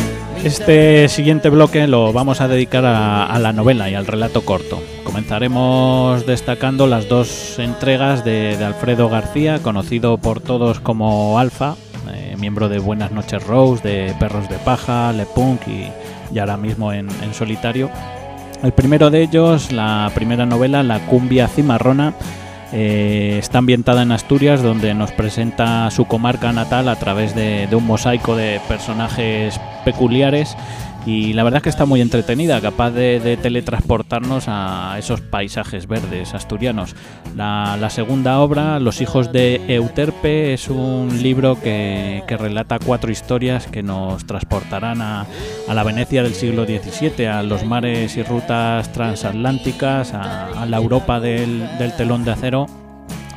Este 0.44 1.08
siguiente 1.08 1.50
bloque 1.50 1.86
lo 1.88 2.12
vamos 2.12 2.40
a 2.40 2.46
dedicar 2.46 2.84
a, 2.84 3.38
la 3.38 3.52
novela 3.52 3.90
y 3.90 3.94
al 3.94 4.06
relato 4.06 4.42
corto. 4.42 4.80
Comenzaremos 5.04 6.26
destacando 6.26 6.86
las 6.86 7.08
dos 7.08 7.58
entregas 7.58 8.24
de 8.24 8.56
Alfredo 8.64 9.08
García, 9.08 9.58
conocido 9.58 10.18
por 10.18 10.40
todos 10.40 10.78
como 10.78 11.40
Alfa, 11.40 11.74
eh, 12.12 12.36
miembro 12.38 12.68
de 12.68 12.78
Buenas 12.78 13.12
noches 13.12 13.46
Rose, 13.46 13.82
de 13.82 14.14
Perros 14.18 14.48
de 14.48 14.56
Paja, 14.56 15.12
Le 15.12 15.26
Punk 15.26 15.68
y, 15.68 15.88
y 16.34 16.38
ahora 16.38 16.56
mismo 16.56 16.92
en, 16.92 17.08
en 17.22 17.34
solitario. 17.34 17.90
El 18.62 18.72
primero 18.72 19.10
de 19.10 19.22
ellos, 19.22 19.72
la 19.72 20.10
primera 20.14 20.46
novela, 20.46 20.82
La 20.82 21.00
cumbia 21.00 21.48
cimarrona, 21.48 22.14
eh, 22.72 23.36
está 23.38 23.58
ambientada 23.58 24.02
en 24.02 24.12
Asturias, 24.12 24.62
donde 24.62 24.94
nos 24.94 25.12
presenta 25.12 25.90
su 25.90 26.04
comarca 26.04 26.52
natal 26.52 26.88
a 26.88 26.96
través 26.96 27.34
de, 27.34 27.66
de 27.66 27.76
un 27.76 27.86
mosaico 27.86 28.36
de 28.36 28.60
personajes 28.68 29.60
peculiares 29.84 30.56
y 31.06 31.32
la 31.32 31.42
verdad 31.42 31.58
es 31.58 31.62
que 31.62 31.68
está 31.70 31.86
muy 31.86 32.00
entretenida, 32.00 32.60
capaz 32.60 32.90
de, 32.90 33.38
teletransportarnos 33.40 34.44
a 34.48 34.96
esos 34.98 35.20
paisajes 35.20 35.86
verdes 35.86 36.34
asturianos. 36.34 36.94
La, 37.36 37.88
segunda 37.90 38.40
obra, 38.40 38.78
Los 38.78 39.00
hijos 39.00 39.32
de 39.32 39.60
Euterpe, 39.68 40.52
es 40.52 40.68
un 40.68 41.22
libro 41.22 41.58
que, 41.60 42.22
relata 42.28 42.78
cuatro 42.78 43.10
historias 43.10 43.66
que 43.66 43.82
nos 43.82 44.26
transportarán 44.26 45.00
a, 45.00 45.26
la 45.72 45.82
Venecia 45.84 46.22
del 46.22 46.34
siglo 46.34 46.64
XVII, 46.64 47.26
a 47.26 47.42
los 47.42 47.64
mares 47.64 48.16
y 48.16 48.22
rutas 48.22 48.92
transatlánticas, 48.92 50.12
a, 50.14 50.66
la 50.66 50.76
Europa 50.76 51.18
del 51.20 51.68
telón 51.96 52.24
de 52.24 52.32
acero 52.32 52.66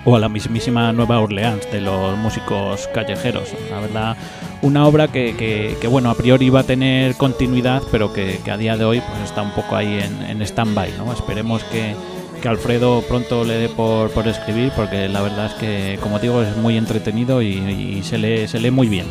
o 0.05 0.15
a 0.15 0.19
la 0.19 0.29
mismísima 0.29 0.91
Nueva 0.91 1.19
Orleans 1.19 1.69
de 1.71 1.81
los 1.81 2.17
músicos 2.17 2.87
callejeros. 2.93 3.49
La 3.69 3.79
verdad, 3.79 4.17
una 4.61 4.85
obra 4.85 5.07
que, 5.07 5.35
que, 5.35 5.77
que, 5.79 5.87
bueno, 5.87 6.09
a 6.09 6.15
priori 6.15 6.49
va 6.49 6.61
a 6.61 6.63
tener 6.63 7.15
continuidad, 7.15 7.83
pero 7.91 8.13
que, 8.13 8.39
que 8.43 8.51
a 8.51 8.57
día 8.57 8.77
de 8.77 8.85
hoy 8.85 9.01
pues 9.01 9.29
está 9.29 9.41
un 9.41 9.51
poco 9.51 9.75
ahí 9.75 9.99
en, 9.99 10.23
en 10.23 10.41
stand-by, 10.41 10.93
¿no? 10.97 11.11
Esperemos 11.13 11.63
que, 11.65 11.95
Alfredo 12.43 13.01
pronto 13.07 13.45
le 13.45 13.53
dé 13.53 13.69
por, 13.69 14.11
por, 14.11 14.27
escribir, 14.27 14.73
porque 14.75 15.07
la 15.07 15.21
verdad 15.21 15.45
es 15.45 15.53
que, 15.53 15.97
como 16.01 16.19
digo, 16.19 16.41
es 16.41 16.57
muy 16.57 16.75
entretenido 16.75 17.41
y, 17.41 17.53
y 17.53 18.03
se, 18.03 18.17
lee, 18.17 18.49
se 18.49 18.59
lee 18.59 18.69
muy 18.69 18.89
bien. 18.89 19.05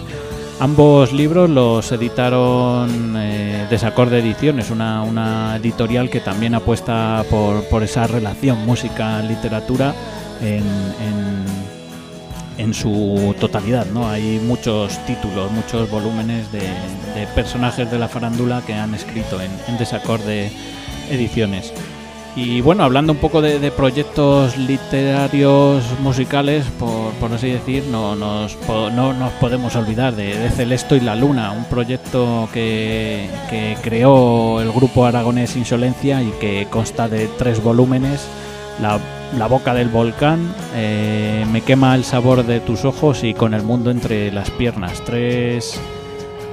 Ambos 0.60 1.14
libros 1.14 1.48
los 1.48 1.90
editaron 1.92 3.16
eh, 3.16 3.66
Desacorde 3.70 4.18
Ediciones, 4.18 4.70
una, 4.70 5.02
una, 5.02 5.56
editorial 5.56 6.10
que 6.10 6.20
también 6.20 6.54
apuesta 6.54 7.24
por, 7.30 7.64
por 7.64 7.82
esa 7.82 8.06
relación 8.06 8.66
música-literatura 8.66 9.94
en, 10.42 10.64
en, 12.58 12.74
su 12.74 13.34
totalidad. 13.38 13.86
¿no? 13.86 14.08
Hay 14.08 14.40
muchos 14.44 14.98
títulos, 15.06 15.50
muchos 15.52 15.90
volúmenes 15.90 16.50
de, 16.52 16.62
personajes 17.34 17.90
de 17.90 17.98
la 17.98 18.08
farándula 18.08 18.62
que 18.66 18.74
han 18.74 18.94
escrito 18.94 19.40
en, 19.40 19.50
en 19.68 19.78
Desacorde 19.78 20.50
Ediciones. 21.10 21.72
Y 22.34 22.62
bueno, 22.62 22.82
hablando 22.84 23.12
un 23.12 23.18
poco 23.18 23.42
de, 23.42 23.58
de 23.58 23.70
proyectos 23.70 24.56
literarios 24.56 25.84
musicales, 26.00 26.64
por, 26.78 27.12
por, 27.20 27.30
así 27.30 27.50
decir, 27.50 27.84
no 27.90 28.16
nos, 28.16 28.56
no 28.68 29.12
nos 29.12 29.32
podemos 29.32 29.76
olvidar 29.76 30.16
de, 30.16 30.38
de, 30.38 30.48
Celesto 30.48 30.96
y 30.96 31.00
la 31.00 31.14
Luna, 31.14 31.52
un 31.52 31.66
proyecto 31.66 32.48
que, 32.50 33.28
que 33.50 33.76
creó 33.82 34.62
el 34.62 34.72
grupo 34.72 35.04
aragonés 35.04 35.56
Insolencia 35.56 36.22
y 36.22 36.30
que 36.40 36.66
consta 36.70 37.06
de 37.06 37.28
tres 37.36 37.62
volúmenes. 37.62 38.26
La 38.80 38.98
la 39.36 39.46
boca 39.46 39.74
del 39.74 39.88
volcán, 39.88 40.54
eh, 40.74 41.46
me 41.50 41.62
quema 41.62 41.94
el 41.94 42.04
sabor 42.04 42.44
de 42.44 42.60
tus 42.60 42.84
ojos 42.84 43.24
y 43.24 43.34
con 43.34 43.54
el 43.54 43.62
mundo 43.62 43.90
entre 43.90 44.30
las 44.30 44.50
piernas. 44.50 45.02
Tres, 45.04 45.80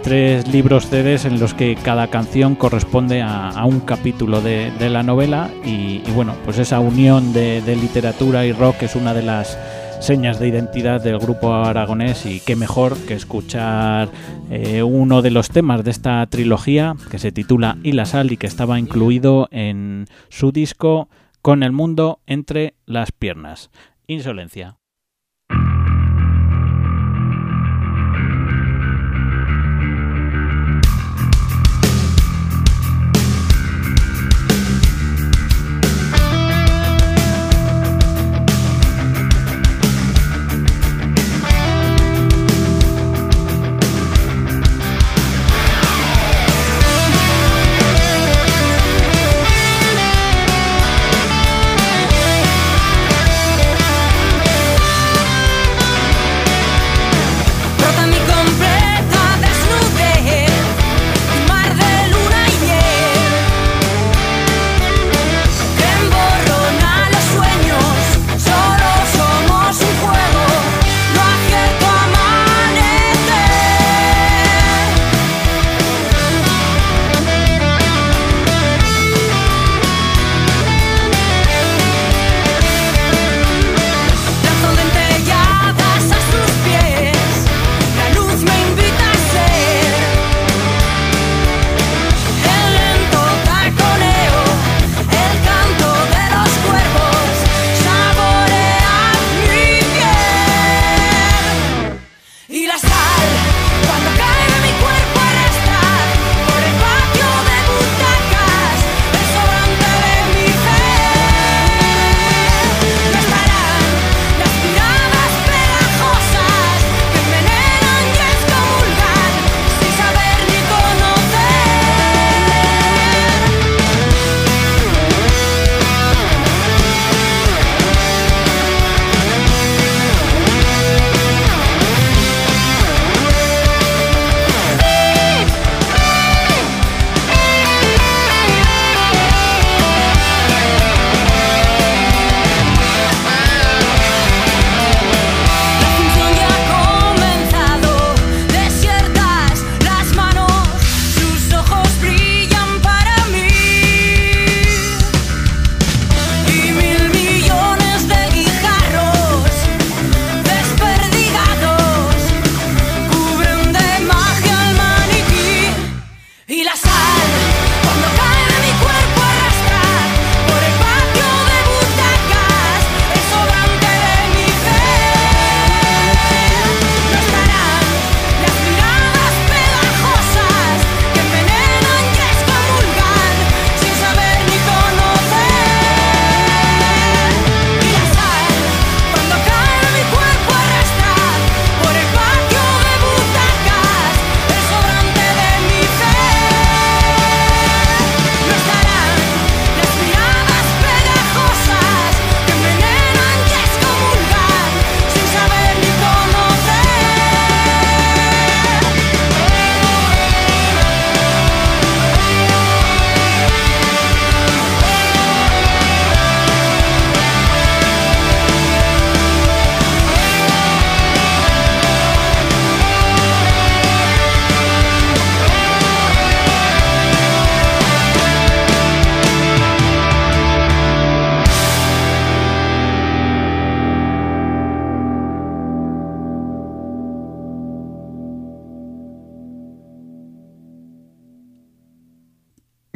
tres 0.03 0.47
libros 0.47 0.87
CDs 0.87 1.25
en 1.25 1.39
los 1.39 1.53
que 1.53 1.75
cada 1.75 2.07
canción 2.07 2.55
corresponde 2.55 3.21
a, 3.21 3.65
un 3.65 3.81
capítulo 3.81 4.41
de, 4.41 4.71
la 4.89 5.03
novela 5.03 5.49
y, 5.65 5.99
bueno, 6.15 6.35
pues 6.45 6.57
esa 6.57 6.79
unión 6.79 7.33
de, 7.33 7.61
de, 7.61 7.75
literatura 7.75 8.45
y 8.45 8.53
rock 8.53 8.83
es 8.83 8.95
una 8.95 9.13
de 9.13 9.23
las 9.23 9.57
señas 9.99 10.39
de 10.39 10.47
identidad 10.47 11.01
del 11.01 11.19
grupo 11.19 11.53
aragonés 11.53 12.25
y 12.25 12.39
qué 12.39 12.55
mejor 12.55 12.97
que 13.05 13.13
escuchar 13.13 14.09
eh, 14.49 14.81
uno 14.81 15.21
de 15.21 15.29
los 15.29 15.49
temas 15.49 15.83
de 15.83 15.91
esta 15.91 16.25
trilogía 16.27 16.95
que 17.11 17.19
se 17.19 17.33
titula 17.33 17.77
Y 17.83 17.91
la 17.91 18.05
sal 18.05 18.31
y 18.31 18.37
que 18.37 18.47
estaba 18.47 18.79
incluido 18.79 19.49
en 19.51 20.07
su 20.29 20.51
disco 20.53 21.09
con 21.41 21.63
el 21.63 21.71
mundo 21.71 22.21
entre 22.25 22.75
las 22.85 23.11
piernas. 23.11 23.69
Insolencia. 24.07 24.78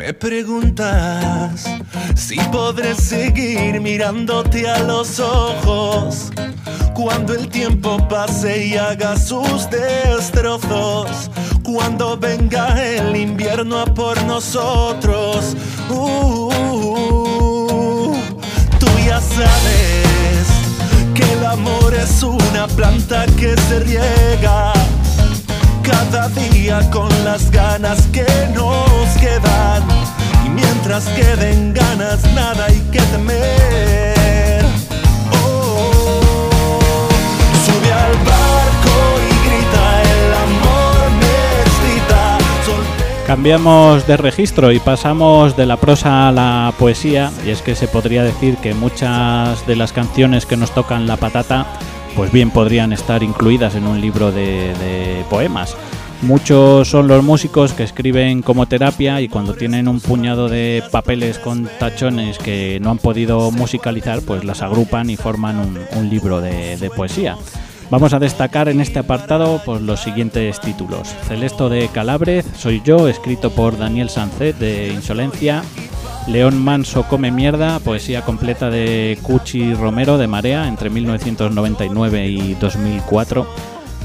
Me 0.04 0.14
preguntas 0.14 1.64
si 2.14 2.36
podré 2.52 2.94
seguir 2.94 3.80
mirándote 3.80 4.70
a 4.70 4.80
los 4.80 5.18
ojos 5.22 6.30
cuando 6.94 7.34
el 7.34 7.48
tiempo 7.48 8.06
pase 8.10 8.68
y 8.68 8.76
haga 8.76 9.16
sus 9.16 9.70
destrozos, 9.70 11.32
cuando 11.64 12.18
venga 12.18 12.84
el 12.84 13.16
invierno 13.16 13.80
a 13.80 13.86
por 13.86 14.22
nosotros. 14.24 15.56
Uh, 15.90 16.52
tú 18.80 18.88
ya 19.06 19.22
sabes 19.22 20.48
que 21.16 21.24
el 21.32 21.46
amor 21.46 21.94
es 21.94 22.22
una 22.24 22.68
planta 22.68 23.26
que 23.38 23.56
se 23.56 23.80
riega 23.80 24.83
cada 25.84 26.30
día 26.30 26.80
con 26.90 27.10
las 27.24 27.52
ganas 27.52 28.08
que 28.08 28.26
nos 28.56 29.10
quedan. 29.20 29.84
Y 30.46 30.50
mientras 30.50 31.06
queden 31.10 31.74
ganas, 31.74 32.24
nada 32.34 32.66
hay 32.66 32.80
que 32.92 33.02
temer. 33.02 34.66
Oh, 35.46 37.10
sube 37.66 37.92
al 37.92 38.14
barco 38.14 38.96
y 39.30 39.34
grita, 39.48 40.02
el 40.02 40.34
amor 40.34 41.12
me 41.20 41.36
excita. 41.62 42.38
Cambiamos 43.28 44.08
de 44.08 44.18
registro 44.18 44.72
y 44.72 44.80
pasamos 44.80 45.56
de 45.58 45.66
la 45.66 45.78
prosa 45.78 46.30
a 46.30 46.32
la 46.32 46.74
poesía, 46.80 47.32
y 47.46 47.50
es 47.50 47.62
que 47.62 47.76
se 47.76 47.88
podría 47.88 48.24
decir 48.24 48.58
que 48.58 48.74
muchas 48.74 49.68
de 49.68 49.76
las 49.76 49.92
canciones 49.92 50.46
que 50.46 50.58
nos 50.58 50.72
tocan 50.72 51.08
la 51.08 51.18
patata, 51.18 51.66
pues 52.16 52.32
bien 52.32 52.52
podrían 52.52 52.94
estar 52.94 53.24
incluidas 53.24 53.76
en 53.76 53.88
un 53.88 54.00
libro 54.02 54.32
de, 54.32 55.24
poemas. 55.30 55.76
Muchos 56.22 56.88
son 56.88 57.08
los 57.08 57.24
músicos 57.24 57.74
que 57.74 57.84
escriben 57.84 58.42
como 58.42 58.66
terapia 58.66 59.20
y 59.20 59.28
cuando 59.28 59.56
tienen 59.56 59.90
un 59.90 60.00
puñado 60.00 60.48
de 60.48 60.82
papeles 60.90 61.38
con 61.38 61.70
tachones 61.80 62.38
que 62.38 62.80
no 62.82 62.92
han 62.92 62.98
podido 62.98 63.52
musicalizar, 63.52 64.22
pues 64.22 64.46
las 64.46 64.62
agrupan 64.62 65.10
y 65.10 65.18
forman 65.18 65.60
un, 65.60 66.10
libro 66.10 66.40
de- 66.40 66.92
poesía. 66.96 67.36
Vamos 67.90 68.14
a 68.14 68.20
destacar 68.20 68.70
en 68.70 68.80
este 68.80 69.00
apartado 69.00 69.62
pues, 69.66 69.82
los 69.82 70.00
siguientes 70.00 70.62
títulos. 70.62 71.10
Celesto 71.28 71.68
de 71.68 71.90
Calabrez, 71.90 72.46
Soy 72.58 72.82
yo, 72.84 73.10
escrito 73.10 73.52
por 73.52 73.78
Daniel 73.78 74.10
Sancet 74.10 74.58
de 74.58 74.94
Insolencia. 74.94 75.62
León 76.28 76.64
Manso 76.64 77.04
come 77.04 77.32
mierda, 77.32 77.80
poesía 77.80 78.22
completa 78.22 78.70
de 78.70 79.18
Cuchi 79.22 79.74
Romero 79.74 80.18
de 80.18 80.28
Marea 80.28 80.68
entre 80.68 80.90
1999 80.90 82.28
y 82.28 82.54
2004. 82.56 83.46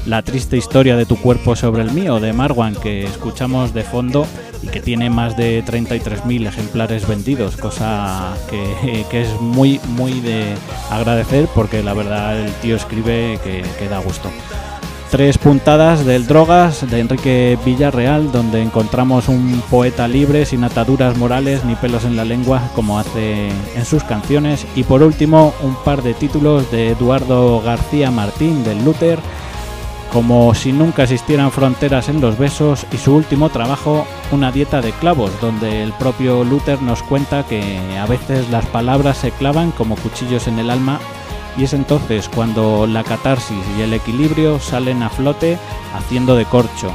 La 0.05 0.21
triste 0.21 0.57
historia 0.57 0.97
de 0.97 1.05
tu 1.05 1.15
cuerpo 1.15 1.55
sobre 1.55 1.81
el 1.81 1.91
mío 1.91 2.19
de 2.19 2.33
Marwan 2.33 2.75
que 2.75 3.05
escuchamos 3.05 3.73
de 3.73 3.83
fondo 3.83 4.25
y 4.61 4.67
que 4.67 4.81
tiene 4.81 5.09
más 5.09 5.37
de 5.37 5.63
33.000 5.63 6.47
ejemplares 6.47 7.07
vendidos, 7.07 7.55
cosa 7.55 8.33
que, 8.49 9.05
es 9.11 9.39
muy 9.39 9.79
muy 9.89 10.19
de 10.19 10.55
agradecer 10.89 11.47
porque 11.55 11.83
la 11.83 11.93
verdad 11.93 12.37
el 12.37 12.51
tío 12.55 12.75
escribe 12.75 13.39
que, 13.43 13.63
que 13.77 13.87
da 13.87 13.99
gusto. 13.99 14.29
Tres 15.11 15.39
puntadas 15.39 16.05
del 16.05 16.27
Drogas 16.27 16.87
de 16.87 16.99
Enrique 16.99 17.57
Villarreal, 17.65 18.31
donde 18.31 18.61
encontramos 18.61 19.27
un 19.27 19.59
poeta 19.67 20.07
libre, 20.07 20.45
sin 20.45 20.63
ataduras 20.63 21.17
morales 21.17 21.65
ni 21.65 21.73
pelos 21.73 22.05
en 22.05 22.15
la 22.15 22.25
lengua, 22.25 22.61
como 22.75 22.99
hace 22.99 23.49
en 23.49 23.85
sus 23.85 24.03
canciones. 24.03 24.67
Y 24.75 24.83
por 24.83 25.01
último, 25.01 25.51
un 25.63 25.73
par 25.83 26.03
de 26.03 26.13
títulos 26.13 26.69
de 26.69 26.89
Eduardo 26.89 27.59
García 27.59 28.11
Martín 28.11 28.63
del 28.63 28.85
Luther, 28.85 29.17
como 30.13 30.53
si 30.53 30.71
nunca 30.73 31.03
existieran 31.03 31.51
fronteras 31.51 32.07
en 32.07 32.21
los 32.21 32.37
besos, 32.37 32.85
y 32.91 32.97
su 32.97 33.15
último 33.15 33.49
trabajo, 33.49 34.05
Una 34.31 34.51
dieta 34.51 34.79
de 34.79 34.91
clavos, 34.91 35.31
donde 35.41 35.81
el 35.81 35.91
propio 35.93 36.43
Luther 36.43 36.83
nos 36.83 37.01
cuenta 37.01 37.47
que 37.47 37.79
a 37.97 38.05
veces 38.05 38.47
las 38.51 38.67
palabras 38.67 39.17
se 39.17 39.31
clavan 39.31 39.71
como 39.71 39.95
cuchillos 39.95 40.47
en 40.47 40.59
el 40.59 40.69
alma 40.69 40.99
y 41.57 41.63
es 41.63 41.73
entonces 41.73 42.29
cuando 42.29 42.87
la 42.87 43.03
catarsis 43.03 43.63
y 43.77 43.81
el 43.81 43.93
equilibrio 43.93 44.59
salen 44.59 45.03
a 45.03 45.09
flote 45.09 45.57
haciendo 45.93 46.35
de 46.35 46.45
corcho 46.45 46.91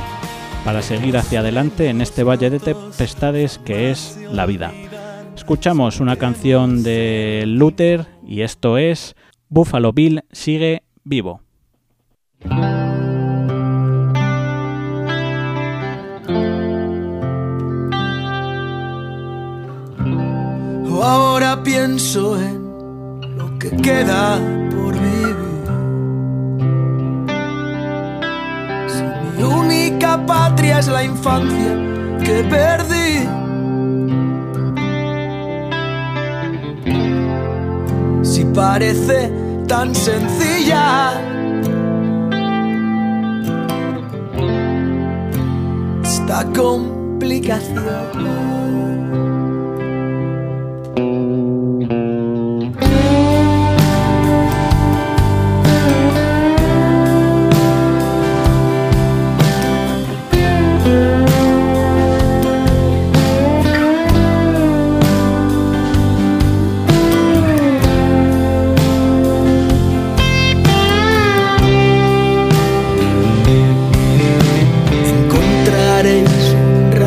para 0.64 0.82
seguir 0.82 1.16
hacia 1.16 1.40
adelante 1.40 1.88
en 1.88 2.00
este 2.00 2.22
valle 2.24 2.50
de 2.50 2.60
tempestades 2.60 3.58
que 3.58 3.90
es 3.90 4.18
la 4.32 4.46
vida. 4.46 4.72
Escuchamos 5.36 6.00
una 6.00 6.16
canción 6.16 6.82
de 6.82 7.44
Luther 7.46 8.06
y 8.26 8.42
esto 8.42 8.78
es 8.78 9.14
Buffalo 9.48 9.92
Bill 9.92 10.24
sigue 10.32 10.82
vivo. 11.04 11.40
Ahora 21.02 21.62
pienso 21.62 22.40
en 22.40 22.63
que 23.64 23.70
queda 23.76 24.38
por 24.70 24.92
vivir. 24.92 25.36
Si 28.88 29.02
mi 29.36 29.42
única 29.42 30.24
patria 30.26 30.80
es 30.80 30.88
la 30.88 31.02
infancia 31.02 31.74
que 32.22 32.44
perdí. 32.44 33.26
Si 38.22 38.44
parece 38.44 39.32
tan 39.66 39.94
sencilla. 39.94 41.12
Esta 46.02 46.44
complicación. 46.54 48.83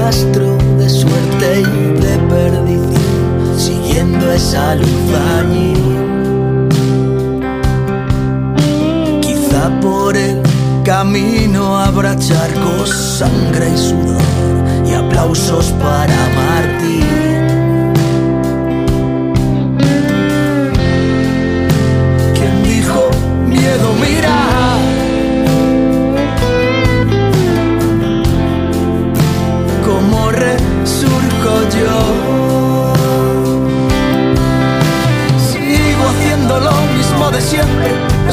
De 0.09 0.89
suerte 0.89 1.59
y 1.59 1.99
de 1.99 2.17
perdición 2.29 3.59
siguiendo 3.59 4.31
esa 4.31 4.75
luz 4.75 4.87
allí. 5.37 5.73
Quizá 9.21 9.69
por 9.81 10.15
el 10.15 10.41
camino 10.85 11.77
habrá 11.77 12.17
charcos, 12.17 12.89
sangre 13.19 13.69
y 13.69 13.77
sudor 13.77 14.21
y 14.89 14.93
aplausos 14.93 15.73
para 15.73 16.15
Martín. 16.37 16.66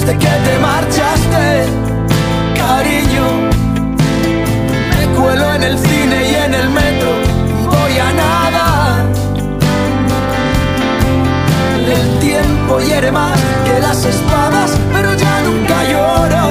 Desde 0.05 0.19
que 0.19 0.27
te 0.27 0.59
marchaste, 0.59 1.65
cariño. 2.57 3.27
Me 4.99 5.07
cuelo 5.19 5.55
en 5.55 5.63
el 5.63 5.79
cine 5.79 6.31
y 6.31 6.35
en 6.35 6.55
el 6.55 6.69
metro, 6.71 7.11
voy 7.71 7.99
a 7.99 8.13
nada. 8.13 9.05
El 11.87 12.19
tiempo 12.19 12.81
hiere 12.81 13.11
más 13.13 13.39
que 13.65 13.81
las 13.81 14.05
espadas, 14.05 14.73
pero 14.93 15.15
ya 15.15 15.41
nunca 15.43 15.85
lloro. 15.91 16.45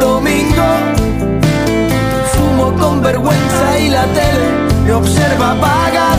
Domingo 0.00 0.68
Fumo 2.32 2.72
con 2.78 3.02
vergüenza 3.02 3.78
y 3.78 3.88
la 3.90 4.04
tele 4.04 4.48
me 4.84 4.92
observa 4.92 5.52
apagada 5.52 6.17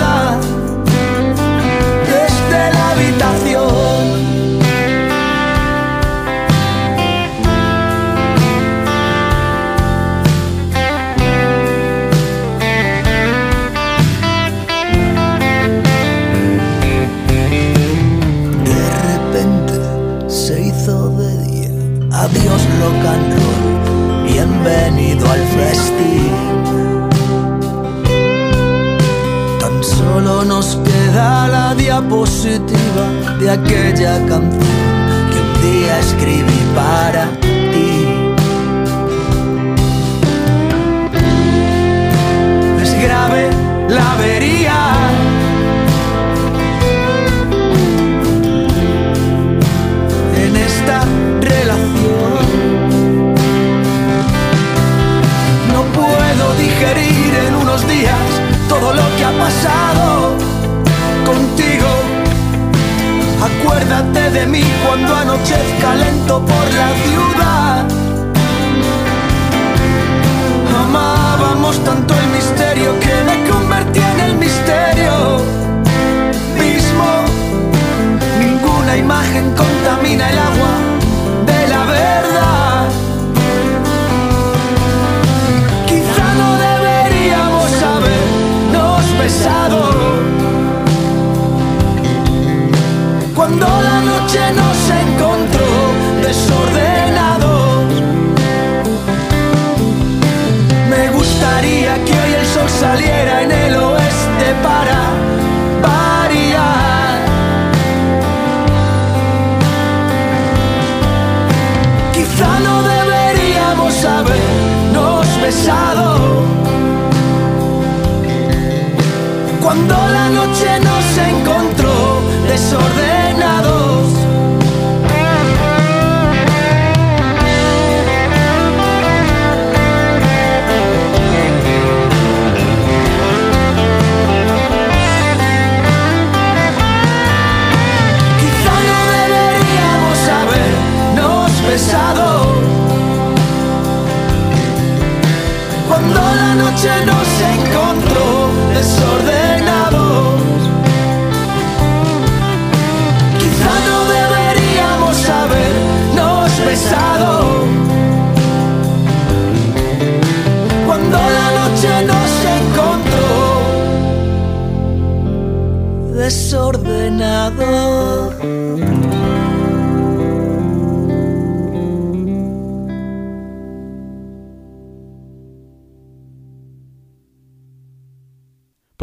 bienvenido 24.25 25.29
al 25.29 25.39
festín. 25.57 26.31
Tan 29.59 29.83
Solo 29.83 30.45
nos 30.45 30.77
queda 30.77 31.47
la 31.47 31.75
diapositiva 31.75 33.05
de 33.39 33.49
aquella 33.49 34.25
canción 34.27 34.59
que 35.31 35.39
un 35.45 35.53
día 35.61 35.99
escribí 35.99 36.61
para 36.75 37.29
ti. 37.71 37.91
Es 42.81 42.93
grave 43.03 43.49
la 43.89 44.13
avería. 44.13 44.58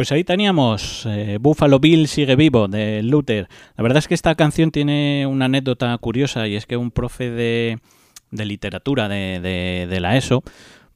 Pues 0.07 0.13
ahí 0.13 0.23
teníamos 0.23 1.05
eh, 1.07 1.39
Buffalo 1.41 1.81
Bill 1.81 2.07
sigue 2.07 2.37
vivo 2.37 2.69
de 2.69 3.03
Luther. 3.03 3.49
La 3.77 3.83
verdad 3.83 3.99
es 3.99 4.07
que 4.07 4.15
esta 4.15 4.37
canción 4.37 4.71
tiene 4.71 5.27
una 5.27 5.47
anécdota 5.47 5.99
curiosa 5.99 6.47
y 6.47 6.55
es 6.55 6.65
que 6.65 6.77
un 6.77 6.93
profe 6.93 7.29
de, 7.33 7.81
de 8.31 8.45
literatura 8.45 9.09
de, 9.09 9.99
la 10.01 10.17
ESO 10.17 10.45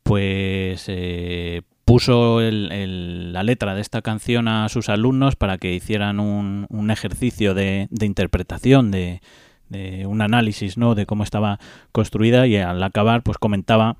pues 0.04 0.84
eh, 0.86 1.62
puso 1.84 2.40
la 2.40 3.42
letra 3.42 3.74
de 3.74 3.80
esta 3.80 4.00
canción 4.00 4.46
a 4.46 4.68
sus 4.68 4.88
alumnos 4.88 5.34
para 5.34 5.58
que 5.58 5.74
hicieran 5.74 6.20
un, 6.20 6.90
ejercicio 6.92 7.52
de, 7.52 7.88
de 7.90 8.06
interpretación, 8.06 8.92
de, 8.92 9.22
de 9.70 10.06
un 10.06 10.22
análisis 10.22 10.76
¿no? 10.78 10.94
de 10.94 11.06
cómo 11.06 11.24
estaba 11.24 11.58
construida 11.90 12.46
y 12.46 12.58
al 12.58 12.80
acabar 12.80 13.24
pues 13.24 13.38
comentaba 13.38 13.96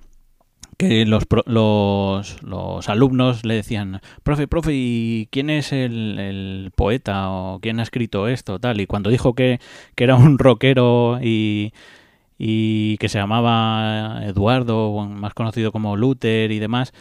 que 0.80 1.04
los, 1.06 1.24
los, 1.46 2.42
los 2.42 2.88
alumnos 2.88 3.44
le 3.44 3.54
decían, 3.54 4.00
profe, 4.22 4.48
profe, 4.48 4.72
¿y 4.74 5.28
quién 5.30 5.50
es 5.50 5.72
el, 5.72 6.18
el 6.18 6.72
poeta 6.74 7.30
o 7.30 7.60
quién 7.60 7.80
ha 7.80 7.82
escrito 7.84 8.28
esto? 8.28 8.58
tal 8.58 8.80
Y 8.80 8.86
cuando 8.86 9.10
dijo 9.10 9.34
que, 9.34 9.60
que 9.94 10.04
era 10.04 10.16
un 10.16 10.38
rockero 10.38 11.18
y, 11.22 11.72
y 12.38 12.96
que 12.98 13.08
se 13.08 13.18
llamaba 13.18 14.20
Eduardo, 14.24 14.92
más 15.06 15.34
conocido 15.34 15.72
como 15.72 15.96
Luther 15.96 16.50
y 16.52 16.58
demás, 16.58 16.92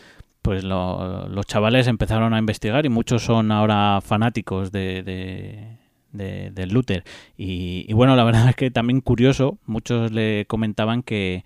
pues 0.41 0.63
lo- 0.63 1.27
los 1.29 1.45
chavales 1.45 1.87
empezaron 1.87 2.33
a 2.33 2.39
investigar 2.39 2.85
y 2.85 2.89
muchos 2.89 3.23
son 3.23 3.51
ahora 3.51 3.99
fanáticos 4.01 4.71
de, 4.71 5.03
de, 5.03 5.77
de- 6.11 6.51
de 6.51 6.67
Luther. 6.67 7.03
Y, 7.37 7.85
y 7.87 7.93
bueno, 7.93 8.15
la 8.15 8.23
verdad 8.23 8.49
es 8.49 8.55
que 8.55 8.71
también 8.71 9.01
curioso, 9.01 9.57
muchos 9.65 10.11
le 10.11 10.45
comentaban 10.47 11.03
que, 11.03 11.43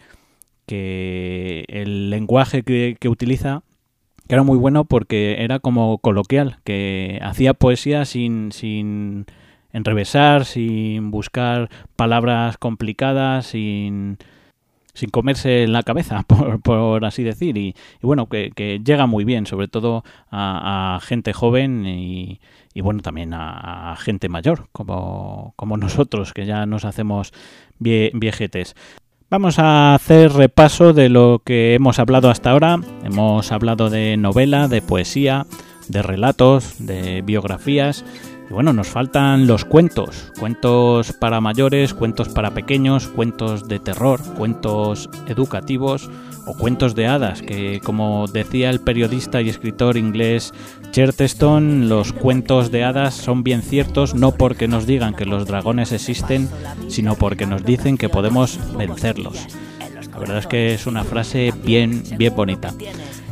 que 0.66 1.66
el 1.70 2.10
lenguaje 2.10 2.64
que, 2.64 2.98
que 3.00 3.10
utiliza 3.10 3.64
que 4.28 4.36
era 4.36 4.44
muy 4.44 4.58
bueno 4.58 4.86
porque 4.86 5.38
era 5.40 5.60
como 5.60 5.98
coloquial, 5.98 6.60
que 6.64 7.20
hacía 7.22 7.54
poesía 7.54 8.06
sin, 8.06 8.52
sin 8.52 9.26
enrevesar, 9.74 10.46
sin 10.46 11.12
buscar 11.12 11.70
palabras 11.96 12.58
complicadas, 12.58 13.48
sin, 13.48 14.18
sin 14.94 15.10
comerse 15.10 15.68
la 15.68 15.84
cabeza, 15.84 16.24
por, 16.28 16.62
por 16.62 17.06
así 17.06 17.24
decir. 17.24 17.58
Y, 17.58 17.76
bueno, 18.02 18.28
que, 18.28 18.82
llega 18.86 19.08
muy 19.08 19.26
bien, 19.26 19.46
sobre 19.46 19.68
todo 19.68 20.04
a, 20.32 21.00
gente 21.02 21.34
joven 21.34 21.86
y, 21.86 22.40
y 22.74 22.82
bueno, 22.82 23.02
también 23.02 23.34
a, 23.34 23.96
gente 24.00 24.30
mayor, 24.30 24.70
como, 24.72 25.54
como 25.58 25.76
nosotros, 25.78 26.34
que 26.34 26.46
ya 26.46 26.66
nos 26.66 26.86
hacemos 26.86 27.34
vie- 27.80 28.12
viejetes. 28.14 28.76
Vamos 29.34 29.58
a 29.58 29.96
hacer 29.96 30.32
repaso 30.32 30.94
de 30.94 31.10
lo 31.10 31.42
que 31.44 31.74
hemos 31.74 31.98
hablado 31.98 32.30
hasta 32.30 32.52
ahora. 32.52 32.80
Hemos 33.04 33.52
hablado 33.52 33.90
de 33.90 34.16
novela, 34.16 34.68
de 34.68 34.84
poesía, 34.84 35.48
de 35.88 36.04
relatos, 36.04 36.76
de 36.78 37.24
biografías. 37.24 38.06
Y 38.50 38.54
bueno, 38.54 38.74
nos 38.74 38.88
faltan 38.88 39.48
los 39.48 39.66
cuentos. 39.66 40.32
Cuentos 40.40 41.14
para 41.14 41.42
mayores, 41.42 41.94
cuentos 41.94 42.30
para 42.30 42.54
pequeños, 42.54 43.08
cuentos 43.08 43.68
de 43.68 43.80
terror, 43.80 44.22
cuentos 44.38 45.10
educativos 45.28 46.10
o 46.46 46.54
cuentos 46.54 46.94
de 46.96 47.08
hadas, 47.08 47.42
que 47.42 47.80
como 47.84 48.28
decía 48.28 48.70
el 48.70 48.82
periodista 48.82 49.42
y 49.42 49.50
escritor 49.50 49.96
inglés 49.96 50.54
Chesterton, 50.92 51.90
los 51.90 52.12
cuentos 52.12 52.70
de 52.70 52.84
hadas 52.84 53.16
son 53.16 53.44
bien 53.44 53.62
ciertos 53.62 54.14
no 54.14 54.32
porque 54.34 54.68
nos 54.68 54.86
digan 54.86 55.16
que 55.16 55.26
los 55.26 55.48
dragones 55.48 55.92
existen, 55.92 56.50
sino 56.88 57.16
porque 57.16 57.46
nos 57.46 57.64
dicen 57.64 57.98
que 57.98 58.10
podemos 58.10 58.60
vencerlos. 58.78 59.48
La 60.12 60.20
verdad 60.20 60.38
es 60.38 60.48
que 60.48 60.74
es 60.74 60.86
una 60.86 61.04
frase 61.04 61.52
bien, 61.64 62.04
bien 62.18 62.36
bonita. 62.36 62.72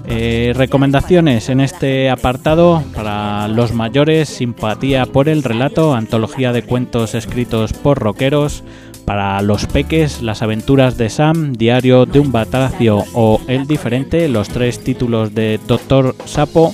Eh, 0.08 0.54
recomendaciones 0.56 1.50
en 1.50 1.62
este 1.62 2.10
apartado 2.10 2.84
para 2.96 3.48
los 3.48 3.72
mayores, 3.74 4.30
simpatía 4.30 5.06
por 5.06 5.30
el 5.30 5.44
relato, 5.44 5.94
antología 5.94 6.52
de 6.54 6.64
cuentos 6.64 7.14
escritos 7.16 7.74
por 7.74 8.00
rockeros, 8.00 8.64
para 9.06 9.42
los 9.42 9.66
peques, 9.66 10.22
las 10.22 10.42
aventuras 10.42 10.98
de 10.98 11.10
Sam, 11.10 11.54
diario 11.54 12.06
de 12.06 12.20
un 12.20 12.32
batacio 12.32 13.04
o 13.14 13.42
El 13.48 13.68
diferente, 13.68 14.28
los 14.28 14.50
tres 14.50 14.84
títulos 14.84 15.34
de 15.34 15.60
Doctor 15.68 16.16
Sapo, 16.26 16.74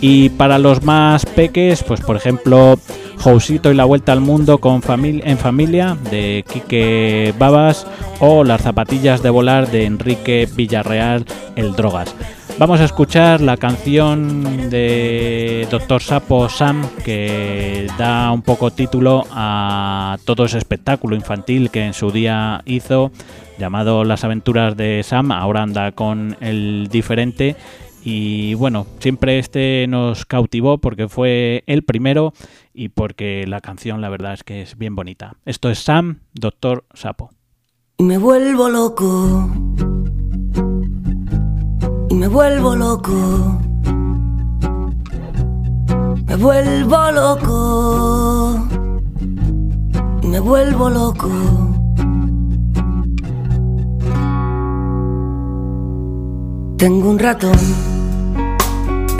y 0.00 0.30
para 0.30 0.58
los 0.58 0.82
más 0.82 1.26
peques, 1.26 1.82
pues 1.82 2.00
por 2.00 2.16
ejemplo, 2.16 2.78
Jousito 3.18 3.70
y 3.70 3.74
la 3.74 3.84
vuelta 3.84 4.12
al 4.12 4.20
mundo 4.20 4.58
con 4.58 4.80
en 4.88 5.38
familia 5.38 5.96
de 6.10 6.44
Quique 6.50 7.34
Babas 7.38 7.86
o 8.18 8.44
Las 8.44 8.62
zapatillas 8.62 9.22
de 9.22 9.30
volar 9.30 9.70
de 9.70 9.84
Enrique 9.84 10.48
Villarreal, 10.54 11.26
el 11.56 11.72
Drogas. 11.74 12.14
Vamos 12.60 12.78
a 12.82 12.84
escuchar 12.84 13.40
la 13.40 13.56
canción 13.56 14.68
de 14.68 15.66
Doctor 15.70 16.02
Sapo 16.02 16.46
Sam 16.50 16.86
que 17.02 17.86
da 17.96 18.30
un 18.32 18.42
poco 18.42 18.70
título 18.70 19.24
a 19.30 20.18
todo 20.26 20.44
ese 20.44 20.58
espectáculo 20.58 21.16
infantil 21.16 21.70
que 21.70 21.86
en 21.86 21.94
su 21.94 22.10
día 22.10 22.60
hizo 22.66 23.12
llamado 23.58 24.04
Las 24.04 24.24
aventuras 24.24 24.76
de 24.76 25.00
Sam, 25.02 25.32
ahora 25.32 25.62
anda 25.62 25.92
con 25.92 26.36
el 26.42 26.88
diferente 26.90 27.56
y 28.04 28.52
bueno, 28.52 28.86
siempre 28.98 29.38
este 29.38 29.86
nos 29.88 30.26
cautivó 30.26 30.76
porque 30.76 31.08
fue 31.08 31.64
el 31.66 31.82
primero 31.82 32.34
y 32.74 32.90
porque 32.90 33.46
la 33.46 33.62
canción 33.62 34.02
la 34.02 34.10
verdad 34.10 34.34
es 34.34 34.44
que 34.44 34.60
es 34.60 34.76
bien 34.76 34.94
bonita. 34.94 35.36
Esto 35.46 35.70
es 35.70 35.78
Sam, 35.78 36.18
Doctor 36.34 36.84
Sapo. 36.92 37.30
Me 37.96 38.18
vuelvo 38.18 38.68
loco. 38.68 39.48
Y 42.10 42.14
me 42.14 42.26
vuelvo 42.26 42.74
loco. 42.74 43.60
Me 46.26 46.36
vuelvo 46.36 47.10
loco. 47.12 48.66
Y 50.20 50.26
me 50.26 50.40
vuelvo 50.40 50.90
loco. 50.90 51.30
Tengo 56.78 57.10
un 57.10 57.18
ratón 57.20 57.58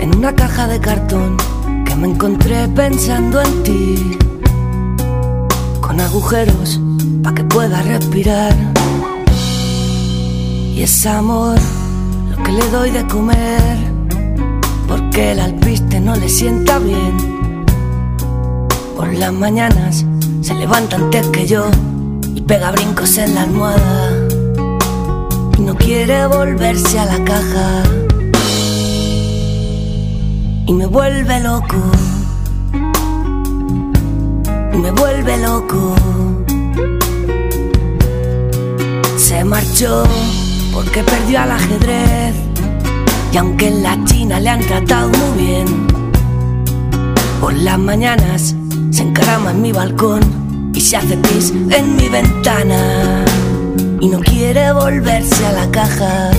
en 0.01 0.17
una 0.17 0.35
caja 0.35 0.67
de 0.67 0.81
cartón 0.81 1.37
que 1.85 1.95
me 1.95 2.09
encontré 2.09 2.67
pensando 2.67 3.41
en 3.41 3.63
ti, 3.63 4.17
con 5.79 5.97
agujeros 6.01 6.81
para 7.23 7.35
que 7.35 7.43
pueda 7.45 7.81
respirar. 7.83 8.53
Y 10.75 10.81
es 10.81 11.05
amor 11.05 11.57
que 12.43 12.51
le 12.51 12.69
doy 12.69 12.91
de 12.91 13.05
comer, 13.07 13.77
porque 14.87 15.31
el 15.31 15.39
alpiste 15.39 15.99
no 15.99 16.15
le 16.15 16.29
sienta 16.29 16.79
bien. 16.79 17.17
Por 18.95 19.13
las 19.13 19.33
mañanas 19.33 20.05
se 20.41 20.53
levanta 20.53 20.95
antes 20.97 21.27
que 21.27 21.45
yo 21.45 21.65
y 22.35 22.41
pega 22.41 22.71
brincos 22.71 23.17
en 23.17 23.35
la 23.35 23.43
almohada 23.43 24.11
y 25.57 25.61
no 25.61 25.75
quiere 25.75 26.27
volverse 26.27 26.99
a 26.99 27.05
la 27.05 27.23
caja 27.23 27.83
y 30.65 30.73
me 30.73 30.85
vuelve 30.85 31.39
loco, 31.41 31.77
y 34.73 34.77
me 34.77 34.91
vuelve 34.91 35.37
loco. 35.37 35.95
Se 39.17 39.43
marchó 39.43 40.03
porque 40.71 41.03
perdió 41.03 41.41
al 41.41 41.51
ajedrez. 41.51 42.35
Y 43.31 43.37
aunque 43.37 43.67
en 43.67 43.83
la 43.83 43.97
China 44.05 44.39
le 44.39 44.49
han 44.49 44.61
tratado 44.61 45.09
muy 45.09 45.43
bien, 45.43 45.87
por 47.39 47.53
las 47.53 47.79
mañanas 47.79 48.55
se 48.91 49.03
encarama 49.03 49.51
en 49.51 49.61
mi 49.61 49.71
balcón 49.71 50.71
y 50.73 50.81
se 50.81 50.97
hace 50.97 51.17
pis 51.17 51.53
en 51.69 51.95
mi 51.95 52.09
ventana. 52.09 53.25
Y 53.99 54.07
no 54.07 54.19
quiere 54.19 54.71
volverse 54.71 55.45
a 55.45 55.51
la 55.53 55.71
caja. 55.71 56.31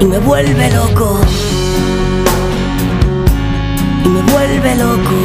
Y 0.00 0.04
me 0.04 0.18
vuelve 0.18 0.70
loco. 0.70 1.20
Y 4.04 4.08
me 4.08 4.22
vuelve 4.32 4.74
loco. 4.76 5.16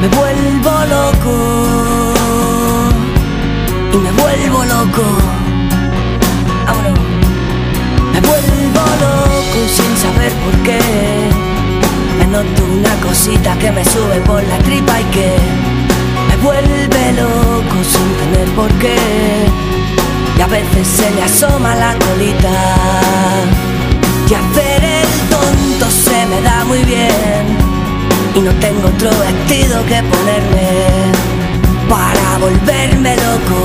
Me 0.00 0.08
vuelvo 0.08 0.70
loco 0.86 1.93
me 3.98 4.10
vuelvo 4.12 4.64
loco. 4.64 5.02
Vámonos. 6.66 6.98
me 8.12 8.20
vuelvo 8.20 8.82
loco 9.04 9.58
sin 9.68 9.96
saber 9.96 10.32
por 10.44 10.62
qué. 10.62 10.80
Me 12.18 12.26
noto 12.26 12.64
una 12.64 12.94
cosita 13.06 13.56
que 13.58 13.70
me 13.70 13.84
sube 13.84 14.20
por 14.26 14.42
la 14.42 14.58
tripa 14.58 15.00
y 15.00 15.04
que 15.04 15.36
me 16.28 16.36
vuelve 16.42 17.12
loco 17.12 17.76
sin 17.92 18.08
tener 18.20 18.48
por 18.54 18.70
qué. 18.78 18.96
Y 20.38 20.40
a 20.40 20.46
veces 20.46 20.86
se 20.86 21.10
le 21.12 21.22
asoma 21.22 21.74
la 21.76 21.94
colita. 22.06 22.56
Y 24.28 24.34
hacer 24.34 24.84
el 24.84 25.10
tonto 25.30 25.90
se 25.90 26.26
me 26.26 26.40
da 26.40 26.64
muy 26.64 26.82
bien. 26.84 27.44
Y 28.34 28.40
no 28.40 28.52
tengo 28.54 28.88
otro 28.88 29.10
vestido 29.10 29.84
que 29.86 30.02
ponerme 30.02 31.13
para 31.88 32.38
volverme 32.38 33.16
loco. 33.16 33.58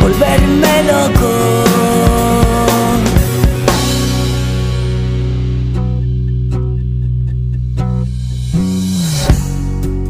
Volverme 0.00 0.82
loco. 0.84 1.30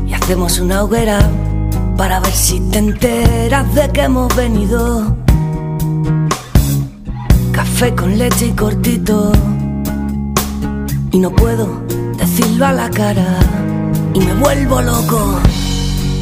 Y 0.07 0.15
hacemos 0.15 0.59
una 0.59 0.85
hoguera 0.85 1.19
para 1.97 2.21
ver 2.21 2.33
si 2.33 2.61
te 2.71 2.79
enteras 2.79 3.75
de 3.75 3.89
que 3.91 4.03
hemos 4.03 4.35
venido. 4.35 5.17
Café 7.53 7.95
con 7.95 8.19
leche 8.19 8.47
y 8.47 8.53
cortito. 8.53 9.33
Y 11.11 11.19
no 11.19 11.31
puedo 11.31 11.83
decirlo 12.17 12.67
a 12.67 12.73
la 12.73 12.89
cara. 12.91 13.62
Y 14.15 14.21
me 14.21 14.35
vuelvo 14.35 14.83
loco. 14.83 15.41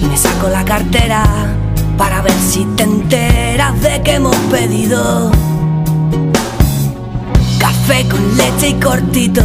Y 0.03 0.05
me 0.07 0.17
saco 0.17 0.49
la 0.49 0.65
cartera 0.65 1.25
para 1.99 2.23
ver 2.23 2.33
si 2.33 2.65
te 2.77 2.85
enteras 2.85 3.81
de 3.83 4.03
que 4.03 4.15
hemos 4.15 4.37
pedido. 4.51 5.31
Café 7.59 8.07
con 8.09 8.37
leche 8.37 8.69
y 8.71 8.75
cortito. 8.75 9.43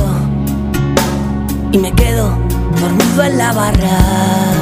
Y 1.71 1.77
me 1.77 1.91
quedo 1.93 2.37
dormido 2.79 3.23
en 3.23 3.37
la 3.37 3.51
barra 3.51 4.55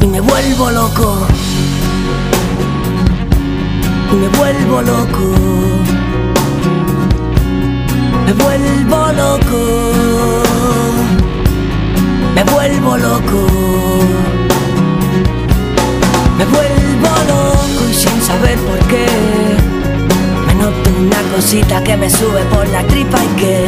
y 0.00 0.06
me 0.06 0.20
vuelvo 0.20 0.70
loco. 0.70 1.26
Y 4.12 4.14
me 4.14 4.28
vuelvo 4.28 4.82
loco. 4.82 5.26
Me 8.24 8.32
vuelvo 8.32 9.12
loco. 9.12 10.45
Me 12.36 12.44
vuelvo 12.44 12.98
loco. 12.98 13.46
Me 16.36 16.44
vuelvo 16.44 17.10
loco 17.32 17.90
y 17.90 17.94
sin 17.94 18.20
saber 18.20 18.58
por 18.58 18.78
qué. 18.90 19.06
Me 20.46 20.54
noto 20.54 20.90
una 21.00 21.22
cosita 21.34 21.82
que 21.82 21.96
me 21.96 22.10
sube 22.10 22.42
por 22.54 22.68
la 22.68 22.82
tripa 22.86 23.18
y 23.24 23.40
que 23.40 23.64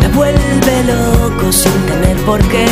me 0.00 0.08
vuelve 0.08 0.84
loco 0.92 1.50
sin 1.50 1.72
tener 1.86 2.16
por 2.26 2.40
qué 2.48 2.66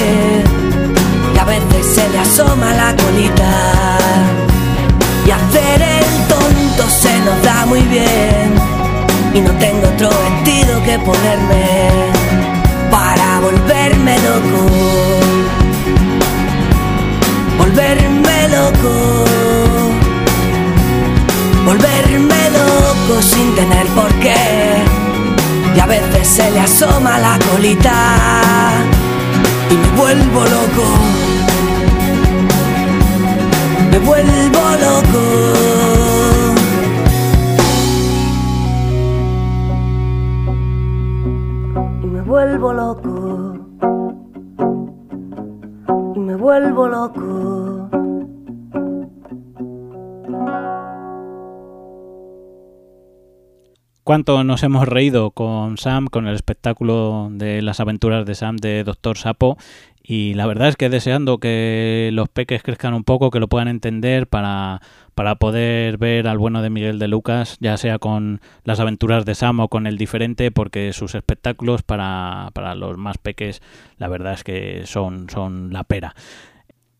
y 1.34 1.38
a 1.38 1.44
veces 1.44 1.86
se 1.94 2.06
le 2.10 2.18
asoma 2.18 2.74
la 2.74 2.94
colita. 3.02 3.98
Y 5.26 5.30
hacer 5.30 5.80
el 5.80 6.28
tonto 6.28 6.90
se 6.90 7.18
nos 7.20 7.42
da 7.42 7.64
muy 7.64 7.80
bien. 7.80 8.52
Y 9.32 9.40
no 9.40 9.52
tengo 9.52 9.88
otro 9.88 10.10
vestido 10.10 10.82
que 10.84 10.98
ponerme 10.98 12.37
volverme 13.40 14.16
loco. 14.26 14.60
Volverme 17.58 18.48
loco. 18.48 18.92
Volverme 21.64 22.50
loco 22.50 23.22
sin 23.22 23.54
tener 23.54 23.86
por 23.88 24.12
qué. 24.20 24.36
Y 25.76 25.80
a 25.80 25.86
veces 25.86 26.26
se 26.26 26.50
le 26.50 26.60
asoma 26.60 27.18
la 27.18 27.38
colita 27.50 27.94
y 29.70 29.74
me 29.74 29.88
vuelvo 30.00 30.40
loco. 30.44 30.84
Me 33.90 33.98
vuelvo 33.98 34.62
loco. 34.86 35.22
Y 42.02 42.06
me 42.06 42.22
vuelvo 42.22 42.72
loco. 42.72 43.27
Vuelvo 46.48 46.88
loco. 46.88 47.57
Cuánto 54.08 54.42
nos 54.42 54.62
hemos 54.62 54.88
reído 54.88 55.32
con 55.32 55.76
Sam, 55.76 56.06
con 56.06 56.26
el 56.26 56.34
espectáculo 56.34 57.28
de 57.30 57.60
las 57.60 57.78
aventuras 57.78 58.24
de 58.24 58.34
Sam 58.34 58.56
de 58.56 58.82
Doctor 58.82 59.18
Sapo. 59.18 59.58
Y 60.02 60.32
la 60.32 60.46
verdad 60.46 60.68
es 60.68 60.76
que 60.76 60.88
deseando 60.88 61.36
que 61.36 62.08
los 62.14 62.30
peques 62.30 62.62
crezcan 62.62 62.94
un 62.94 63.04
poco, 63.04 63.30
que 63.30 63.38
lo 63.38 63.48
puedan 63.48 63.68
entender 63.68 64.26
para, 64.26 64.80
para 65.14 65.34
poder 65.34 65.98
ver 65.98 66.26
al 66.26 66.38
bueno 66.38 66.62
de 66.62 66.70
Miguel 66.70 66.98
de 66.98 67.06
Lucas, 67.06 67.58
ya 67.60 67.76
sea 67.76 67.98
con 67.98 68.40
las 68.64 68.80
aventuras 68.80 69.26
de 69.26 69.34
Sam 69.34 69.60
o 69.60 69.68
con 69.68 69.86
el 69.86 69.98
diferente, 69.98 70.50
porque 70.50 70.94
sus 70.94 71.14
espectáculos 71.14 71.82
para, 71.82 72.48
para 72.54 72.74
los 72.74 72.96
más 72.96 73.18
peques, 73.18 73.60
la 73.98 74.08
verdad 74.08 74.32
es 74.32 74.42
que 74.42 74.86
son, 74.86 75.28
son 75.28 75.70
la 75.70 75.84
pera. 75.84 76.14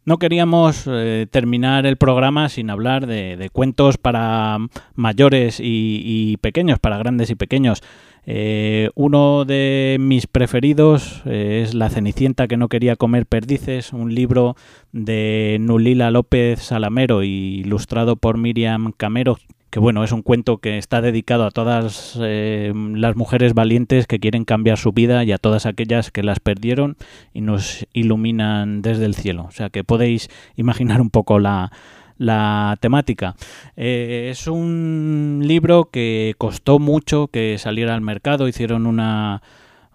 No 0.08 0.18
queríamos 0.18 0.84
eh, 0.86 1.26
terminar 1.30 1.84
el 1.84 1.98
programa 1.98 2.48
sin 2.48 2.70
hablar 2.70 3.06
de, 3.06 3.50
cuentos 3.52 3.98
para 3.98 4.56
mayores 4.94 5.60
y 5.60 6.38
pequeños, 6.38 6.78
para 6.78 6.96
grandes 6.96 7.28
y 7.28 7.34
pequeños. 7.34 7.82
Eh, 8.30 8.90
uno 8.94 9.46
de 9.46 9.96
mis 9.98 10.26
preferidos 10.26 11.22
eh, 11.24 11.62
es 11.64 11.72
La 11.72 11.88
Cenicienta 11.88 12.46
que 12.46 12.58
no 12.58 12.68
quería 12.68 12.94
comer 12.94 13.24
perdices, 13.24 13.94
un 13.94 14.14
libro 14.14 14.54
de 14.92 15.56
Nulila 15.62 16.10
López 16.10 16.60
Salamero 16.60 17.22
y 17.22 17.60
ilustrado 17.60 18.16
por 18.16 18.36
Miriam 18.36 18.92
Camero, 18.94 19.38
que 19.70 19.80
bueno, 19.80 20.04
es 20.04 20.12
un 20.12 20.20
cuento 20.20 20.58
que 20.58 20.76
está 20.76 21.00
dedicado 21.00 21.46
a 21.46 21.50
todas 21.50 22.18
eh, 22.20 22.70
las 22.74 23.16
mujeres 23.16 23.54
valientes 23.54 24.06
que 24.06 24.20
quieren 24.20 24.44
cambiar 24.44 24.76
su 24.76 24.92
vida 24.92 25.24
y 25.24 25.32
a 25.32 25.38
todas 25.38 25.64
aquellas 25.64 26.10
que 26.10 26.22
las 26.22 26.38
perdieron 26.38 26.98
y 27.32 27.40
nos 27.40 27.86
iluminan 27.94 28.82
desde 28.82 29.06
el 29.06 29.14
cielo. 29.14 29.46
O 29.48 29.52
sea 29.52 29.70
que 29.70 29.84
podéis 29.84 30.28
imaginar 30.54 31.00
un 31.00 31.08
poco 31.08 31.38
la, 31.38 31.72
la 32.18 32.76
temática. 32.80 33.34
Eh, 33.76 34.28
es 34.30 34.46
un 34.46 35.40
libro 35.44 35.88
que 35.90 36.34
costó 36.36 36.78
mucho 36.78 37.28
que 37.28 37.56
saliera 37.58 37.94
al 37.94 38.02
mercado, 38.02 38.48
hicieron 38.48 38.86
una 38.86 39.42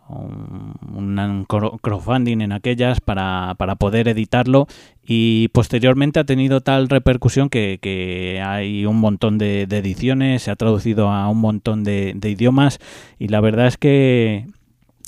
un, 0.09 1.45
crowdfunding 1.47 2.41
en 2.41 2.51
aquellas 2.51 3.01
para, 3.01 3.55
para, 3.57 3.75
poder 3.75 4.07
editarlo 4.07 4.67
y 5.05 5.47
posteriormente 5.49 6.19
ha 6.19 6.23
tenido 6.23 6.61
tal 6.61 6.89
repercusión 6.89 7.49
que, 7.49 8.41
hay 8.45 8.85
un 8.85 8.99
montón 8.99 9.37
de, 9.37 9.63
ediciones, 9.63 10.43
se 10.43 10.51
ha 10.51 10.55
traducido 10.55 11.09
a 11.09 11.27
un 11.29 11.39
montón 11.39 11.83
de, 11.83 12.17
idiomas 12.23 12.79
y 13.19 13.29
la 13.29 13.41
verdad 13.41 13.67
es 13.67 13.77
que 13.77 14.47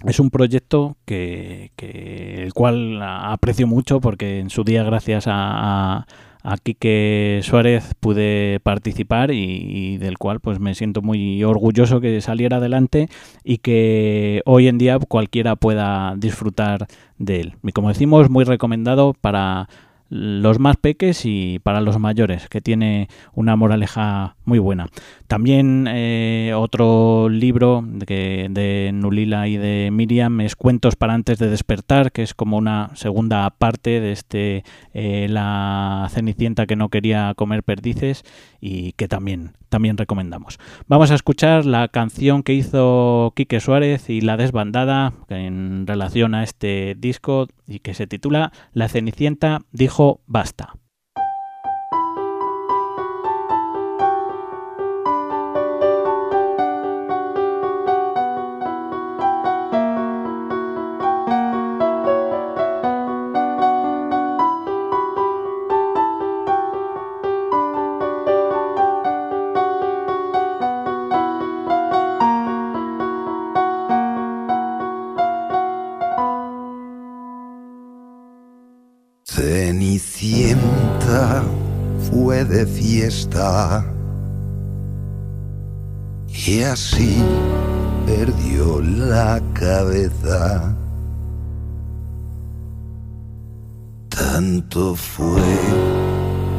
es 0.06 0.20
un 0.20 0.30
proyecto 0.30 0.98
que, 1.06 1.72
que, 1.76 2.44
el 2.44 2.54
cual 2.54 3.02
aprecio 3.02 3.68
mucho 3.68 4.00
porque 4.00 4.40
en 4.40 4.50
su 4.50 4.64
día 4.64 4.84
gracias 4.84 5.26
a 5.28 6.06
aquí 6.46 6.76
que 6.76 7.42
Suárez 7.44 7.94
pude 8.00 8.60
participar 8.62 9.32
y, 9.32 9.98
del 9.98 10.18
cual 10.18 10.40
pues 10.40 10.60
me 10.60 10.76
siento 10.76 11.02
muy 11.02 11.44
orgulloso 11.44 12.00
que 12.00 12.22
saliera 12.22 12.58
adelante 12.58 13.10
y 13.44 13.58
que 13.58 14.42
hoy 14.46 14.68
en 14.68 14.78
día 14.78 15.00
cualquiera 15.00 15.56
pueda 15.56 16.14
disfrutar 16.16 16.88
de 17.18 17.42
él. 17.42 17.56
Y 17.64 17.72
como 17.72 17.90
decimos, 17.90 18.30
muy 18.30 18.46
recomendado 18.46 19.14
para 19.20 19.68
los 20.10 20.60
más 20.60 20.78
peques 20.78 21.26
y 21.26 21.60
para 21.60 21.82
los 21.82 22.00
mayores, 22.00 22.48
que 22.48 22.62
tiene 22.62 23.10
una 23.34 23.56
moraleja 23.56 24.35
muy 24.46 24.60
buena. 24.60 24.88
También 25.28 25.88
eh, 25.90 26.54
otro 26.56 27.30
libro 27.30 27.84
de, 27.86 28.48
de, 28.50 28.92
Nulila 28.94 29.48
y 29.48 29.58
de 29.58 29.90
Miriam 29.92 30.40
es 30.42 30.56
Cuentos 30.56 30.96
para 30.96 31.14
antes 31.14 31.40
de 31.40 31.50
despertar, 31.50 32.12
que 32.12 32.24
es 32.24 32.34
como 32.34 32.58
una 32.58 32.92
segunda 32.96 33.50
parte 33.50 34.00
de 34.00 34.12
este 34.12 34.64
eh, 34.94 35.28
La 35.30 36.08
Cenicienta 36.12 36.68
que 36.68 36.76
no 36.76 36.90
quería 36.90 37.34
comer 37.36 37.64
perdices 37.64 38.24
y 38.62 38.94
que 38.94 39.08
también, 39.08 39.54
también 39.70 39.98
recomendamos. 39.98 40.60
Vamos 40.88 41.12
a 41.12 41.16
escuchar 41.16 41.66
la 41.66 41.88
canción 41.88 42.44
que 42.44 42.54
hizo 42.54 43.34
Quique 43.36 43.60
Suárez 43.60 44.10
y 44.10 44.22
La 44.22 44.38
Desbandada 44.38 45.14
en 45.30 45.88
relación 45.88 46.36
a 46.36 46.44
este 46.44 46.96
disco 46.98 47.48
y 47.68 47.80
que 47.80 47.94
se 47.94 48.08
titula 48.08 48.52
La 48.74 48.90
Cenicienta 48.90 49.62
dijo 49.72 50.22
basta. 50.28 50.74
De 82.44 82.66
fiesta. 82.66 83.86
Y 86.28 86.62
así 86.64 87.24
perdió 88.06 88.82
la 88.82 89.42
cabeza. 89.54 90.76
Tanto 94.10 94.96
fue 94.96 95.42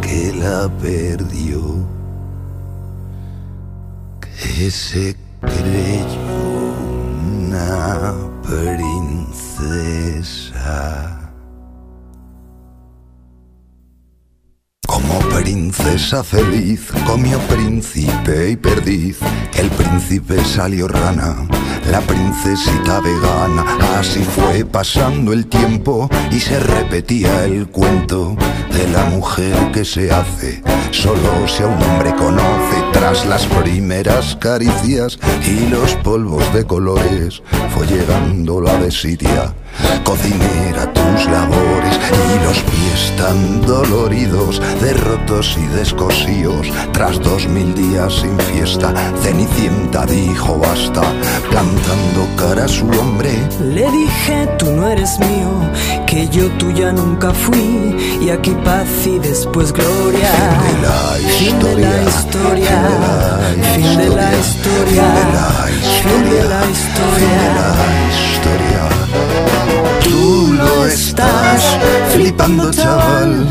que 0.00 0.32
la 0.34 0.68
perdió 0.80 1.84
que 4.20 4.70
se 4.70 5.16
creyó 5.40 6.74
una 7.36 8.14
princesa. 8.42 9.96
Princesa 15.18 16.22
feliz 16.22 16.90
comió 17.06 17.38
príncipe 17.40 18.50
y 18.50 18.56
perdiz. 18.56 19.18
El 19.54 19.68
príncipe 19.70 20.44
salió 20.44 20.88
rana, 20.88 21.46
la 21.90 22.00
princesita 22.00 23.00
vegana. 23.00 23.64
Así 23.98 24.22
fue 24.22 24.64
pasando 24.64 25.32
el 25.32 25.46
tiempo 25.46 26.08
y 26.30 26.40
se 26.40 26.58
repetía 26.60 27.44
el 27.44 27.68
cuento 27.68 28.36
de 28.72 28.88
la 28.88 29.04
mujer 29.06 29.72
que 29.72 29.84
se 29.84 30.10
hace. 30.10 30.62
Solo 30.90 31.46
si 31.46 31.62
a 31.62 31.66
un 31.66 31.82
hombre 31.82 32.14
conoce 32.14 32.85
tras 33.06 33.24
las 33.26 33.46
primeras 33.46 34.34
caricias 34.34 35.16
y 35.46 35.68
los 35.68 35.94
polvos 36.02 36.42
de 36.52 36.64
colores 36.64 37.40
fue 37.72 37.86
llegando 37.86 38.60
la 38.60 38.76
desidia 38.78 39.54
cocinera 40.06 40.92
tus 40.92 41.26
labores 41.26 41.98
y 42.12 42.44
los 42.44 42.58
pies 42.60 43.12
tan 43.16 43.60
doloridos, 43.62 44.62
derrotos 44.80 45.56
y 45.58 45.66
descosíos. 45.76 46.68
Tras 46.92 47.20
dos 47.20 47.48
mil 47.48 47.74
días 47.74 48.12
sin 48.14 48.38
fiesta, 48.38 48.94
Cenicienta 49.20 50.06
dijo 50.06 50.58
basta, 50.58 51.02
plantando 51.50 52.26
cara 52.36 52.64
a 52.64 52.68
su 52.68 52.86
hombre. 52.88 53.30
Le 53.60 53.90
dije, 53.90 54.48
tú 54.58 54.72
no 54.72 54.86
eres 54.88 55.18
mío, 55.18 55.50
que 56.06 56.28
yo 56.28 56.48
tuya 56.52 56.92
nunca 56.92 57.32
fui, 57.32 58.18
y 58.20 58.30
aquí 58.30 58.54
paz 58.64 58.86
y 59.06 59.18
después 59.18 59.72
gloria. 59.72 60.30
Fin 60.30 60.78
de 60.78 60.82
la 60.82 61.18
historia, 61.28 61.40
fin 61.40 61.58
de 61.60 61.74
la 61.74 62.02
historia, 62.08 62.68
fin 62.68 62.82
de 62.82 62.95
la 62.98 64.38
historia, 64.38 65.04
fin 66.02 66.30
de 66.30 66.44
la 66.44 66.60
historia 66.70 67.76
tú 70.26 70.52
lo 70.52 70.86
estás 70.86 71.78
flipando, 72.12 72.70
chaval. 72.70 73.46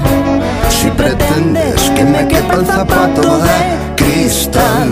Si 0.69 0.89
pretendes 0.91 1.89
que 1.95 2.03
me 2.03 2.27
quepa 2.27 2.55
el 2.55 2.65
zapato 2.65 3.39
de 3.39 3.57
cristal, 3.95 4.89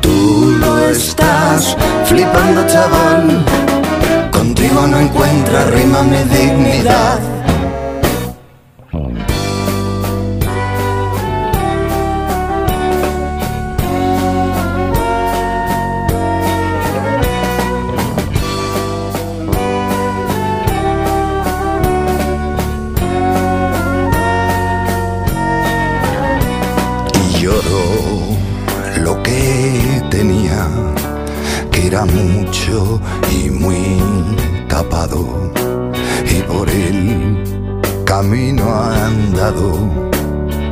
tú 0.00 0.56
lo 0.58 0.88
estás 0.88 1.76
flipando, 2.04 2.66
chaval. 2.66 3.44
Contigo 4.30 4.86
no 4.86 4.98
encuentra 5.00 5.64
rima 5.76 6.02
mi 6.02 6.22
dignidad. 6.36 7.39
Mucho 32.04 33.00
y 33.30 33.50
muy 33.50 33.98
tapado 34.68 35.52
y 36.28 36.42
por 36.42 36.68
el 36.68 37.44
camino 38.04 38.64
andado 38.74 39.72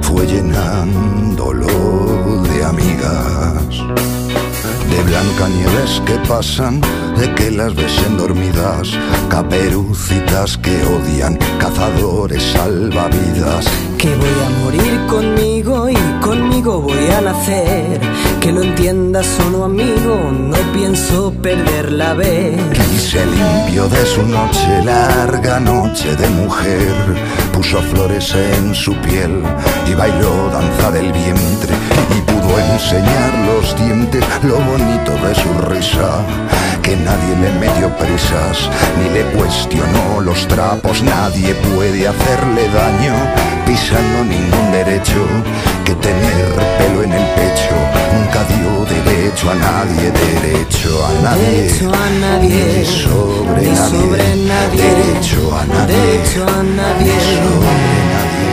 fue 0.02 0.26
llenándolo 0.26 1.66
de 2.42 2.64
amigas 2.64 3.48
de 4.90 5.02
Blancanieves 5.02 6.02
que 6.06 6.14
pasan, 6.26 6.80
de 7.16 7.34
que 7.34 7.50
las 7.50 7.74
besen 7.74 8.16
dormidas, 8.16 8.88
caperucitas 9.28 10.56
que 10.58 10.82
odian, 10.84 11.38
cazadores 11.58 12.42
salvavidas. 12.42 13.66
Que 13.98 14.14
voy 14.14 14.36
a 14.46 14.50
morir 14.62 15.06
conmigo 15.08 15.90
y 15.90 15.96
conmigo 16.20 16.80
voy 16.80 17.08
a 17.16 17.20
nacer. 17.20 18.00
Que 18.40 18.52
lo 18.52 18.62
entiendas 18.62 19.26
solo 19.26 19.64
amigo, 19.64 20.30
no 20.32 20.56
pienso 20.72 21.32
perder 21.42 21.92
la 21.92 22.14
vez. 22.14 22.87
Se 22.98 23.24
limpió 23.24 23.88
de 23.88 24.04
su 24.04 24.22
noche 24.26 24.82
larga 24.84 25.60
noche 25.60 26.16
de 26.16 26.28
mujer. 26.28 26.92
Puso 27.52 27.80
flores 27.82 28.34
en 28.34 28.74
su 28.74 28.94
piel 28.96 29.42
y 29.86 29.94
bailó 29.94 30.50
danza 30.50 30.90
del 30.90 31.12
vientre 31.12 31.74
y 32.16 32.20
pudo 32.22 32.58
enseñar 32.58 33.32
los 33.46 33.76
dientes 33.76 34.24
lo 34.42 34.56
bonito 34.58 35.12
de 35.26 35.34
su 35.34 35.52
risa. 35.70 36.24
Que 36.82 36.96
nadie 36.96 37.36
le 37.36 37.52
metió 37.60 37.88
prisas 37.96 38.68
ni 38.98 39.10
le 39.10 39.22
cuestionó 39.36 40.20
los 40.20 40.48
trapos. 40.48 41.02
Nadie 41.02 41.54
puede 41.74 42.08
hacerle 42.08 42.68
daño 42.68 43.14
pisando 43.64 44.24
ningún 44.24 44.72
derecho. 44.72 45.24
Que 45.88 45.94
tener 45.94 46.48
pelo 46.76 47.02
en 47.02 47.12
el 47.14 47.24
pecho 47.34 47.74
nunca 48.12 48.44
dio 48.44 48.84
derecho 48.84 49.50
a 49.50 49.54
nadie, 49.54 50.10
derecho 50.10 50.90
a 51.06 51.12
nadie. 51.22 51.46
Derecho 51.46 51.88
a 51.88 52.08
nadie. 52.20 52.78
Ni 52.78 52.84
sobre 52.84 53.62
Ni 53.62 53.70
nadie. 53.70 53.88
sobre 53.88 54.36
nadie. 54.50 54.82
Derecho 54.82 55.40
a 55.56 55.64
nadie. 55.64 55.96
Derecho 55.96 56.42
a 56.46 56.62
nadie. 56.62 57.14
Ni 57.14 57.20
sobre 57.32 57.74
nadie. 58.12 58.52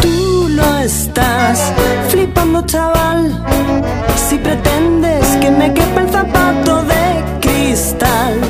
Tú 0.00 0.48
lo 0.48 0.78
estás 0.78 1.58
flipando, 2.08 2.62
chaval. 2.62 3.44
Si 4.16 4.38
pretendes 4.38 5.26
que 5.42 5.50
me 5.50 5.74
quepa 5.74 6.00
el 6.00 6.08
zapato 6.10 6.82
de 6.84 7.24
cristal. 7.42 8.40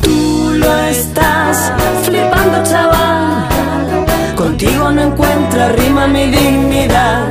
Tú 0.00 0.52
lo 0.56 0.78
estás 0.84 1.70
flipando, 2.04 2.62
chaval. 2.64 3.57
Contigo 4.38 4.92
no 4.92 5.02
encuentro 5.02 5.68
rima 5.70 6.06
mi 6.06 6.28
dignidad. 6.28 7.26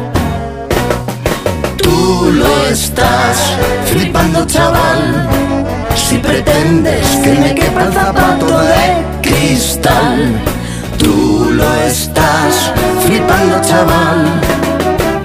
Tú 1.78 2.32
lo 2.34 2.66
estás 2.68 3.54
flipando, 3.86 4.46
chaval. 4.46 5.26
Si 5.96 6.18
pretendes 6.18 7.08
que 7.24 7.32
me 7.32 7.56
quepa 7.56 7.84
el 7.86 7.94
zapato 7.94 8.60
de 8.60 9.06
cristal. 9.22 10.38
Tú 10.98 11.48
lo 11.54 11.74
estás 11.86 12.74
flipando, 13.06 13.62
chaval. 13.62 14.42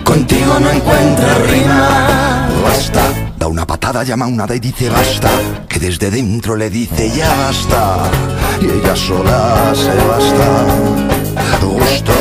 Contigo 0.05 0.61
no 0.61 0.70
encuentras 0.70 1.51
rima. 1.51 2.47
Basta. 2.62 3.03
Da 3.37 3.49
una 3.49 3.66
patada, 3.66 4.05
llama 4.05 4.28
una 4.28 4.47
y 4.55 4.61
dice 4.61 4.89
basta. 4.89 5.30
Que 5.68 5.80
desde 5.80 6.12
dentro 6.12 6.55
le 6.55 6.70
dice 6.70 7.11
ya 7.11 7.35
basta. 7.35 8.09
Y 8.61 8.66
ella 8.66 8.95
sola 8.95 9.72
se 9.74 9.95
basta. 10.07 11.21
Gusto 11.61 12.12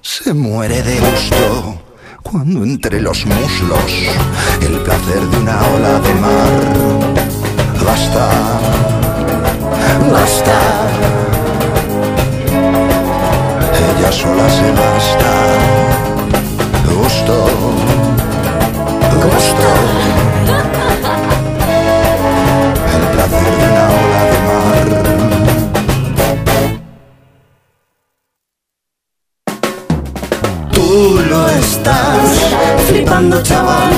se 0.00 0.34
muere 0.34 0.82
de 0.82 0.98
gusto 0.98 1.78
cuando 2.22 2.64
entre 2.64 3.00
los 3.00 3.24
muslos 3.26 3.92
el 4.60 4.80
placer 4.80 5.20
de 5.20 5.36
una 5.38 5.60
ola 5.74 6.00
de 6.00 6.14
mar. 6.14 6.62
Basta, 7.84 8.28
basta. 10.12 10.58
Ella 13.98 14.12
sola 14.12 14.48
se 14.50 14.70
basta. 14.72 15.32
Gusto, 16.92 17.46
gusto. 19.22 20.75
Estás 31.66 32.28
flipando, 32.86 33.42
chaval. 33.42 33.92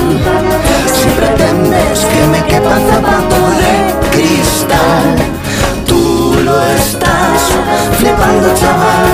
Si 0.97 1.09
pretendes 1.19 2.05
que 2.11 2.21
me 2.27 2.41
quepa 2.49 2.75
zapato 2.89 3.39
de 3.61 3.73
cristal, 4.11 5.07
tú 5.85 6.35
lo 6.43 6.55
estás 6.79 7.39
flipando, 7.99 8.47
chaval. 8.59 9.09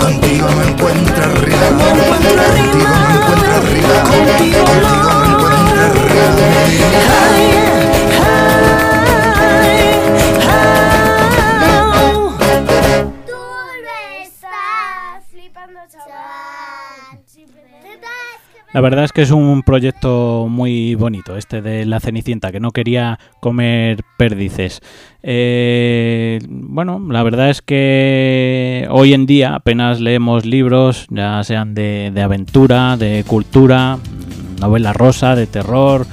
Contigo 0.00 0.48
me 0.58 0.64
encuentras 0.70 1.32
rima, 1.40 1.66
contigo 1.68 1.94
me 1.96 2.04
encuentras 2.08 2.50
rima, 3.70 3.98
contigo 4.10 4.62
me 4.80 4.86
encuentras 5.32 5.92
rima. 6.10 7.13
La 18.74 18.80
verdad 18.80 19.04
es 19.04 19.12
que 19.12 19.22
es 19.22 19.30
un 19.30 19.62
proyecto 19.62 20.48
muy 20.50 20.96
bonito, 20.96 21.36
este 21.36 21.62
de 21.62 21.86
la 21.86 22.00
Cenicienta, 22.00 22.50
que 22.50 22.58
no 22.58 22.72
quería 22.72 23.20
comer 23.38 24.00
perdices. 24.18 24.80
Eh, 25.22 26.40
bueno, 26.48 27.00
la 27.08 27.22
verdad 27.22 27.50
es 27.50 27.62
que 27.62 28.88
hoy 28.90 29.14
en 29.14 29.26
día 29.26 29.54
apenas 29.54 30.00
leemos 30.00 30.44
libros, 30.44 31.06
ya 31.08 31.44
sean 31.44 31.72
de, 31.74 32.10
de 32.12 32.20
aventura, 32.20 32.96
de 32.96 33.22
cultura, 33.24 33.98
novela 34.60 34.92
rosa, 34.92 35.36
de 35.36 35.46
terror. 35.46 36.04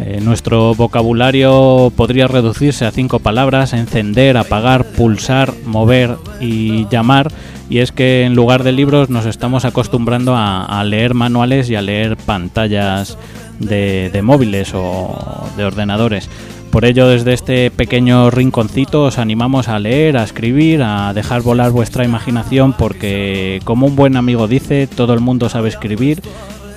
Eh, 0.00 0.20
nuestro 0.22 0.74
vocabulario 0.74 1.92
podría 1.94 2.26
reducirse 2.26 2.86
a 2.86 2.90
cinco 2.90 3.18
palabras, 3.18 3.72
encender, 3.72 4.36
apagar, 4.36 4.84
pulsar, 4.84 5.52
mover 5.66 6.16
y 6.40 6.88
llamar. 6.88 7.30
Y 7.68 7.78
es 7.78 7.92
que 7.92 8.24
en 8.24 8.34
lugar 8.34 8.64
de 8.64 8.72
libros 8.72 9.10
nos 9.10 9.26
estamos 9.26 9.64
acostumbrando 9.64 10.34
a, 10.36 10.82
leer 10.84 11.14
manuales 11.14 11.70
y 11.70 11.76
a 11.76 11.82
leer 11.82 12.16
pantallas 12.16 13.16
de 13.58 14.20
móviles 14.22 14.72
o 14.74 15.46
de 15.56 15.64
ordenadores. 15.64 16.28
Por 16.70 16.84
ello, 16.84 17.08
desde 17.08 17.32
este 17.32 17.70
pequeño 17.72 18.30
rinconcito 18.30 19.02
os 19.02 19.18
animamos 19.18 19.66
a 19.66 19.80
leer, 19.80 20.16
a 20.16 20.22
escribir, 20.22 20.82
a 20.84 21.12
dejar 21.12 21.42
volar 21.42 21.72
vuestra 21.72 22.04
imaginación, 22.04 22.74
porque 22.74 23.60
como 23.64 23.86
un 23.86 23.96
buen 23.96 24.16
amigo 24.16 24.46
dice, 24.46 24.86
todo 24.86 25.12
el 25.12 25.20
mundo 25.20 25.48
sabe 25.48 25.68
escribir, 25.68 26.22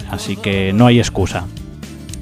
así 0.09 0.35
que 0.35 0.73
no 0.73 0.87
hay 0.87 0.97
excusa. 0.97 1.45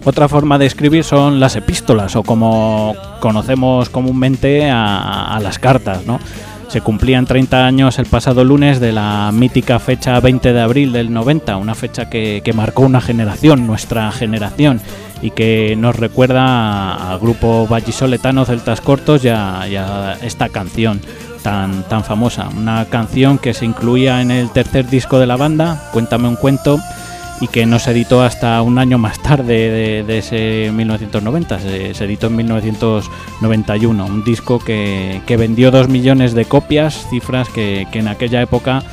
Otra 0.04 0.28
forma 0.28 0.58
de 0.58 0.66
escribir 0.66 1.04
son 1.04 1.40
las 1.40 1.56
epístolas, 1.56 2.16
o 2.16 2.24
como 2.24 2.96
conocemos 3.20 3.90
comúnmente 3.90 4.70
a, 4.72 5.40
las 5.44 5.60
cartas, 5.60 6.06
¿no? 6.08 6.20
Se 6.70 6.82
cumplían 6.82 7.26
30 7.26 7.66
años 7.66 8.00
el 8.00 8.06
pasado 8.06 8.44
lunes 8.44 8.80
de 8.80 8.94
la 8.94 9.30
mítica 9.34 9.78
fecha 9.78 10.20
20 10.20 10.54
de 10.54 10.62
abril 10.62 10.92
del 10.92 11.14
90, 11.14 11.58
una 11.58 11.76
fecha 11.76 12.10
que, 12.10 12.42
que 12.44 12.54
marcó 12.54 12.82
una 12.84 13.02
generación, 13.02 13.68
nuestra 13.68 14.12
generación, 14.12 14.82
y 15.22 15.32
que 15.32 15.76
nos 15.78 15.96
recuerda 15.96 17.12
al 17.12 17.20
grupo 17.20 17.68
vallisoletano 17.68 18.46
Celtas 18.46 18.82
Cortos 18.82 19.24
y 19.24 19.28
a 19.28 20.18
esta 20.24 20.50
canción 20.50 21.02
tan, 21.42 21.84
tan 21.84 22.04
famosa. 22.04 22.50
Una 22.56 22.86
canción 22.86 23.38
que 23.38 23.54
se 23.54 23.66
incluía 23.66 24.22
en 24.22 24.32
el 24.32 24.50
tercer 24.50 24.90
disco 24.90 25.20
de 25.20 25.28
la 25.28 25.36
banda, 25.36 25.90
Cuéntame 25.92 26.28
un 26.28 26.36
cuento, 26.36 26.80
y 27.42 27.48
que 27.48 27.66
no 27.66 27.80
se 27.80 27.92
editó 27.92 28.22
hasta 28.22 28.62
un 28.62 28.78
año 28.78 28.98
más 28.98 29.20
tarde 29.22 29.44
de, 29.72 30.04
de 30.04 30.18
ese 30.20 30.72
1990, 30.74 31.60
se, 31.60 31.94
se 31.96 32.06
editó 32.06 32.28
en 32.28 32.36
1991, 32.38 34.06
un 34.06 34.24
disco 34.24 34.60
que, 34.60 35.22
que 35.26 35.38
vendió 35.38 35.72
dos 35.72 35.90
millones 35.90 36.34
de 36.34 36.46
copias, 36.46 37.08
cifras 37.10 37.50
que, 37.50 37.88
que 37.92 38.00
en 38.00 38.08
aquella 38.08 38.42
época 38.42 38.84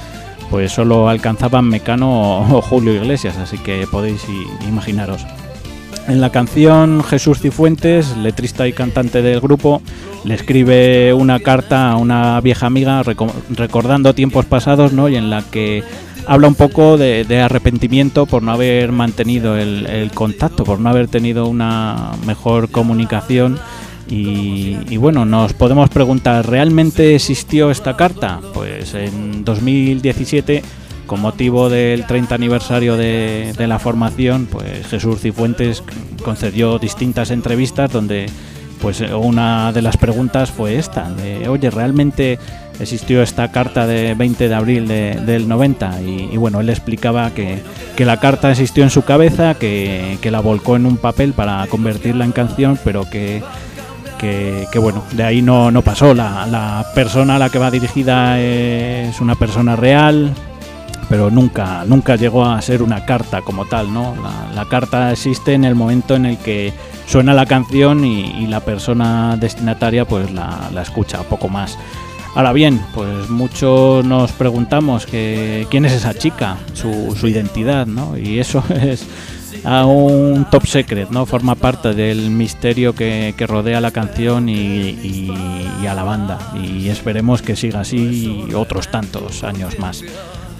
pues 0.51 0.73
solo 0.73 1.11
alcanzaban 1.11 1.69
Mecano 1.69 2.39
o, 2.41 2.57
o 2.59 2.63
Julio 2.63 2.95
Iglesias, 2.95 3.37
así 3.37 3.59
que 3.59 3.87
podéis 3.91 4.23
imaginaros. 4.67 5.27
En 6.07 6.23
la 6.23 6.31
canción 6.31 7.05
Jesús 7.05 7.39
Cifuentes, 7.41 8.17
letrista 8.17 8.67
y 8.67 8.73
cantante 8.73 9.21
del 9.21 9.41
grupo, 9.41 9.83
le 10.25 10.35
escribe 10.35 11.13
una 11.13 11.39
carta 11.41 11.91
a 11.91 11.97
una 11.97 12.41
vieja 12.41 12.65
amiga 12.65 13.03
reco- 13.03 13.31
recordando 13.51 14.15
tiempos 14.15 14.47
pasados, 14.47 14.95
¿no? 14.95 15.11
Y 15.11 15.17
en 15.17 15.29
la 15.29 15.43
que 15.43 15.83
habla 16.29 16.47
un 16.47 16.55
poco 16.55 16.99
de, 16.99 17.41
arrepentimiento 17.41 18.27
por 18.27 18.43
no 18.43 18.53
haber 18.53 18.93
mantenido 18.93 19.57
el, 19.57 20.11
contacto, 20.15 20.65
por 20.65 20.79
no 20.79 20.91
haber 20.91 21.09
tenido 21.09 21.47
una 21.47 22.13
mejor 22.27 22.71
comunicación. 22.71 23.59
Y, 24.11 24.97
bueno, 24.97 25.25
nos 25.25 25.53
podemos 25.53 25.91
preguntar, 25.91 26.49
¿realmente 26.49 27.15
existió 27.15 27.71
esta 27.71 27.97
carta? 27.97 28.41
Pues 28.55 28.95
en 28.95 29.45
2017 29.45 30.63
con 31.07 31.21
motivo 31.21 31.71
del 31.71 32.07
30 32.07 32.35
aniversario 32.35 32.97
de, 32.97 33.55
la 33.59 33.79
formación, 33.79 34.47
pues 34.47 34.87
Jesús 34.87 35.21
Cifuentes 35.21 35.83
concedió 36.23 36.79
distintas 36.79 37.31
entrevistas 37.31 37.91
donde 37.91 38.27
pues 38.83 39.01
una 39.01 39.73
de 39.73 39.83
las 39.83 39.97
preguntas 39.97 40.51
fue 40.51 40.77
esta, 40.77 41.11
oye, 41.49 41.71
¿realmente 41.71 42.39
existió 42.81 43.23
esta 43.23 43.51
carta 43.51 43.87
de 43.87 44.15
20 44.15 44.49
de 44.49 44.55
abril 44.55 44.87
de- 44.89 45.21
del 45.25 45.49
90? 45.49 46.01
Y, 46.03 46.37
bueno, 46.37 46.61
él 46.61 46.69
explicaba 46.71 47.31
que, 47.31 47.59
que 47.97 48.05
la 48.05 48.19
carta 48.19 48.51
existió 48.51 48.85
en 48.85 48.91
su 48.91 49.03
cabeza, 49.03 49.55
que, 49.55 50.19
que 50.21 50.31
la 50.31 50.41
volcó 50.41 50.77
en 50.77 50.87
un 50.87 50.97
papel 50.97 51.33
para 51.33 51.67
convertirla 51.67 52.25
en 52.25 52.33
canción, 52.33 52.79
pero 52.85 53.09
que 53.09 53.43
que, 54.19 54.67
bueno, 54.81 55.05
de 55.13 55.23
ahí 55.23 55.43
no, 55.43 55.71
no 55.71 55.83
pasó. 55.83 56.13
La, 56.13 56.45
la 56.47 56.85
persona 56.93 57.37
a 57.37 57.39
la 57.39 57.51
que 57.51 57.59
va 57.61 57.71
dirigida 57.71 58.41
es 58.41 59.21
una 59.21 59.37
persona 59.37 59.77
real, 59.77 60.33
pero 61.09 61.31
nunca, 61.31 61.85
nunca 61.87 62.17
llegó 62.17 62.45
a 62.45 62.61
ser 62.61 62.83
una 62.83 63.05
carta 63.05 63.43
como 63.43 63.65
tal, 63.67 63.95
¿no? 63.95 64.17
La, 64.21 64.53
la 64.63 64.69
carta 64.69 65.13
existe 65.13 65.55
en 65.55 65.65
el 65.65 65.77
momento 65.77 66.17
en 66.17 66.27
el 66.27 66.37
que 66.39 66.73
suena 67.07 67.33
la 67.33 67.47
canción 67.47 68.05
y, 68.05 68.23
y 68.43 68.49
la 68.49 68.59
persona 68.59 69.37
destinataria 69.37 70.05
pues 70.05 70.33
la, 70.33 70.69
la 70.75 70.83
escucha, 70.83 71.23
poco 71.23 71.49
más. 71.49 71.79
Ahora 72.35 72.53
bien, 72.53 72.81
pues 72.95 73.29
muchos 73.31 74.05
nos 74.05 74.31
preguntamos 74.33 75.07
que 75.07 75.67
quién 75.71 75.85
es 75.85 75.93
esa 75.93 76.15
chica, 76.15 76.57
su, 76.75 77.17
su 77.19 77.27
identidad, 77.27 77.87
¿no? 77.87 78.17
Y 78.17 78.39
eso 78.39 78.63
es 78.81 79.07
a 79.65 79.87
un 79.87 80.47
top 80.51 80.67
secret, 80.67 81.11
¿no? 81.11 81.27
Forma 81.27 81.57
parte 81.57 81.95
del 81.95 82.31
misterio 82.31 82.95
que, 82.95 83.35
que 83.37 83.47
rodea 83.47 83.81
la 83.81 83.91
canción 83.91 84.49
y, 84.49 84.55
y- 84.55 85.33
y 85.83 85.87
a 85.87 85.95
la 85.95 86.05
banda. 86.05 86.39
Y 86.63 86.89
esperemos 86.91 87.43
que 87.43 87.57
siga 87.57 87.81
así 87.81 88.45
otros 88.55 88.89
tantos 88.89 89.43
años 89.43 89.79
más. 89.81 90.05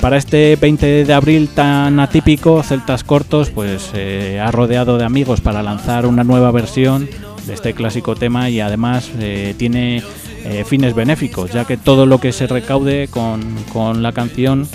Para 0.01 0.17
este 0.17 0.57
20 0.57 1.05
de 1.05 1.15
abril 1.15 1.49
tan 1.55 2.01
atípico, 2.01 2.63
Celtas 2.63 3.05
Cortos 3.05 3.51
pues 3.51 3.91
eh, 3.95 4.41
ha 4.45 4.51
rodeado 4.51 4.97
de 4.99 5.05
amigos 5.05 5.41
para 5.41 5.63
lanzar 5.63 6.07
una 6.07 6.25
nueva 6.25 6.51
versión 6.51 7.09
de 7.47 7.55
este 7.55 7.73
clásico 7.75 8.15
tema 8.15 8.49
y 8.51 8.61
además 8.61 9.11
eh, 9.19 9.55
tiene 9.59 10.03
eh, 10.45 10.65
fines 10.65 10.95
benéficos, 10.95 11.53
ya 11.53 11.65
que 11.65 11.77
todo 11.77 12.07
lo 12.07 12.21
que 12.21 12.33
se 12.33 12.47
recaude 12.47 13.09
con, 13.09 13.43
con 13.73 14.03
la 14.03 14.13
canción 14.13 14.67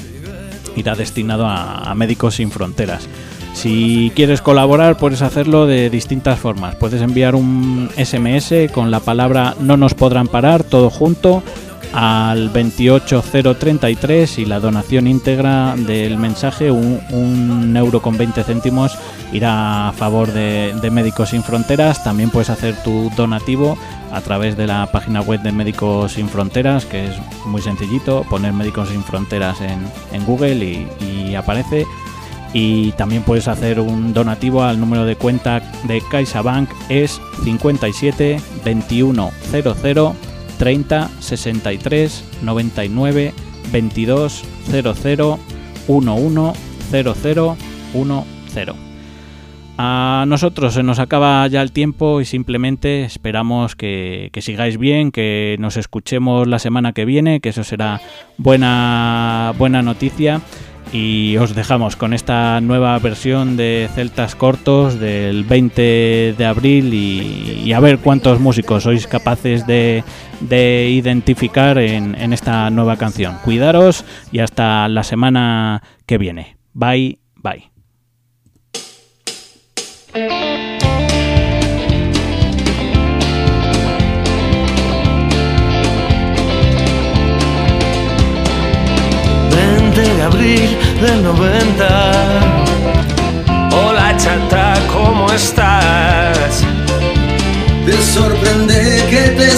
irá 0.76 0.96
destinado 0.96 1.46
a, 1.46 1.90
a 1.90 1.96
Médicos 1.96 2.36
Sin 2.36 2.52
Fronteras. 2.52 3.08
Si 3.54 4.12
quieres 4.16 4.42
colaborar, 4.42 4.98
puedes 4.98 5.22
hacerlo 5.22 5.68
de 5.68 5.90
distintas 5.90 6.40
formas. 6.40 6.76
Puedes 6.76 7.02
enviar 7.02 7.36
un 7.36 7.90
SMS 7.96 8.72
con 8.74 8.90
la 8.90 9.00
palabra 9.00 9.56
no 9.60 9.78
nos 9.78 9.94
podrán 9.94 10.28
parar, 10.28 10.64
todo 10.64 10.90
junto, 10.90 11.44
al 11.94 12.50
28033 12.50 14.40
y 14.40 14.46
la 14.46 14.60
donación 14.60 15.08
íntegra 15.08 15.76
del 15.78 16.18
mensaje, 16.18 16.72
un, 16.72 17.74
euro 17.78 18.02
con 18.02 18.18
20 18.18 18.44
céntimos, 18.44 18.98
irá 19.32 19.90
a 19.90 19.92
favor 19.94 20.32
de, 20.32 20.74
Médicos 20.92 21.30
Sin 21.30 21.44
Fronteras. 21.44 22.04
También 22.04 22.32
puedes 22.32 22.50
hacer 22.50 22.76
tu 22.84 23.12
donativo 23.16 23.78
a 24.12 24.22
través 24.22 24.58
de 24.58 24.68
la 24.68 24.88
página 24.92 25.22
web 25.22 25.42
de 25.42 25.52
Médicos 25.52 26.14
Sin 26.14 26.28
Fronteras, 26.28 26.86
que 26.86 27.06
es 27.06 27.16
muy 27.46 27.62
sencillito, 27.62 28.26
poner 28.30 28.54
Médicos 28.54 28.90
Sin 28.90 29.04
Fronteras 29.04 29.58
en, 29.62 30.26
Google 30.26 30.88
y, 31.00 31.36
aparece. 31.36 31.86
Y 32.54 32.92
también 32.94 33.24
puedes 33.24 33.48
hacer 33.48 33.80
un 33.80 34.14
donativo 34.14 34.64
al 34.64 34.80
número 34.80 35.06
de 35.06 35.16
cuenta 35.16 35.60
de 35.86 36.02
CaixaBank, 36.12 36.70
es 36.90 37.20
57 37.44 38.40
21 38.64 39.32
00 39.52 40.33
30 40.58 41.10
63 41.20 42.24
99 42.42 43.34
22 43.72 44.44
00 44.70 45.40
11 45.88 46.60
00 46.92 48.26
10. 48.54 48.94
A 49.76 50.26
nosotros 50.28 50.76
se 50.76 50.84
nos 50.84 51.00
acaba 51.00 51.48
ya 51.48 51.64
el 51.64 51.72
tiempo 51.72 52.22
y 52.22 52.26
simplemente 52.26 53.04
esperamos 53.04 53.76
que, 53.76 54.30
que 54.32 54.44
sigáis 54.44 54.78
bien, 54.78 55.12
que 55.12 55.56
nos 55.60 55.78
escuchemos 55.78 56.48
la 56.48 56.60
semana 56.60 56.94
que 56.94 57.06
viene, 57.06 57.40
que 57.40 57.50
eso 57.50 57.64
será 57.64 58.00
buena, 58.38 59.54
buena 59.58 59.82
noticia. 59.82 60.42
Y 60.94 61.38
os 61.38 61.56
dejamos 61.56 61.96
con 61.96 62.14
esta 62.14 62.62
nueva 62.62 62.98
versión 63.00 63.58
de 63.58 63.90
Celtas 63.96 64.36
Cortos 64.36 65.00
del 65.00 65.44
20 65.44 66.36
de 66.38 66.46
abril 66.46 66.94
y, 66.94 67.74
a 67.74 67.80
ver 67.80 67.98
cuántos 67.98 68.40
músicos 68.40 68.84
sois 68.84 69.08
capaces 69.08 69.66
de, 69.66 70.04
de 70.40 70.90
identificar 70.92 71.80
en, 71.80 72.14
en 72.14 72.32
esta 72.32 72.70
nueva 72.70 72.98
canción. 72.98 73.40
Cuidaros 73.44 74.06
y 74.32 74.40
hasta 74.40 74.88
la 74.88 75.04
semana 75.04 75.82
que 76.06 76.20
viene. 76.20 76.58
Bye, 76.74 77.18
bye. 77.36 77.72
de 89.96 90.22
abril 90.24 90.83
del 91.02 91.24
90. 91.24 92.12
Hola 93.72 94.16
chata, 94.18 94.76
¿cómo 94.92 95.32
estás? 95.32 96.64
Te 97.86 98.02
sorprende 98.02 99.04
que 99.10 99.30
te 99.38 99.58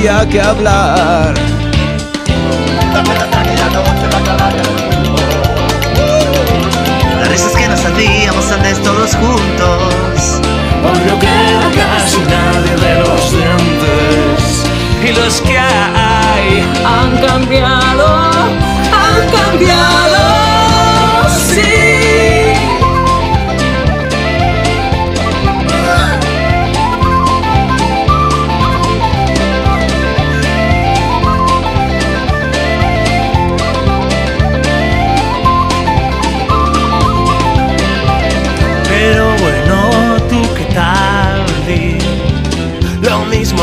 tenía 0.00 0.26
que 0.28 0.40
hablar. 0.40 1.34
Las 7.18 7.28
risas 7.28 7.52
que 7.52 7.68
nos 7.68 7.84
hacíamos 7.84 8.50
antes 8.50 8.82
todos 8.82 9.14
juntos. 9.16 10.40
Hoy 10.84 11.00
no 11.06 11.18
queda 11.18 11.70
casi 11.76 12.18
nadie 12.20 12.76
de 12.76 13.00
los 13.00 13.32
dientes. 13.32 14.64
Y 15.02 15.12
los 15.12 15.40
que 15.42 15.58
hay 15.58 16.64
Han 16.84 17.18
cambiado, 17.26 18.06
han 19.04 19.20
cambiado, 19.36 20.19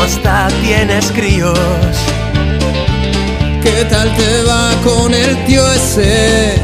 hasta 0.08 0.48
tienes 0.62 1.12
críos. 1.12 1.58
¿Qué 3.62 3.84
tal 3.90 4.08
te 4.16 4.42
va 4.44 4.70
con 4.82 5.12
el 5.12 5.36
tío 5.44 5.62
ese? 5.72 6.54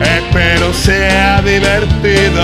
Espero 0.00 0.74
sea 0.74 1.40
divertido. 1.42 2.42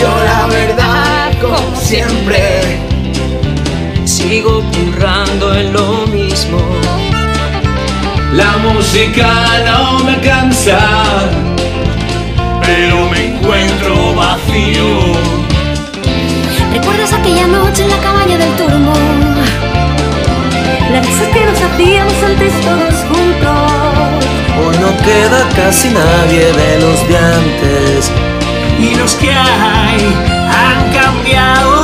Yo 0.00 0.10
la 0.24 0.46
verdad, 0.46 1.32
como 1.42 1.76
siempre, 1.76 2.62
Sigo 4.06 4.62
currando 4.72 5.54
en 5.54 5.72
lo 5.72 6.06
mismo. 6.06 6.58
la 8.32 8.56
música 8.58 9.30
no 9.66 9.98
me 10.04 10.16
cansa, 10.20 10.80
pero 12.62 13.10
me 13.10 13.36
encuentro 13.36 14.14
vacío. 14.14 14.99
¿Recuerdas 17.30 17.46
aquella 17.46 17.46
noche 17.46 17.82
en 17.84 17.90
la 17.90 17.98
cabaña 17.98 18.38
del 18.38 18.56
turbo? 18.56 18.92
Las 20.90 21.06
risas 21.06 21.28
que 21.28 21.44
nos 21.44 21.62
hacíamos 21.62 22.14
antes 22.24 22.52
todos 22.60 22.94
juntos. 23.08 24.24
Hoy 24.58 24.76
no 24.80 24.96
queda 25.04 25.48
casi 25.54 25.90
nadie 25.90 26.52
de 26.52 26.80
los 26.80 27.08
de 27.08 27.18
antes. 27.18 28.10
Y 28.80 28.94
los 28.96 29.14
que 29.14 29.30
hay 29.30 30.00
han 30.48 30.92
cambiado, 30.92 31.79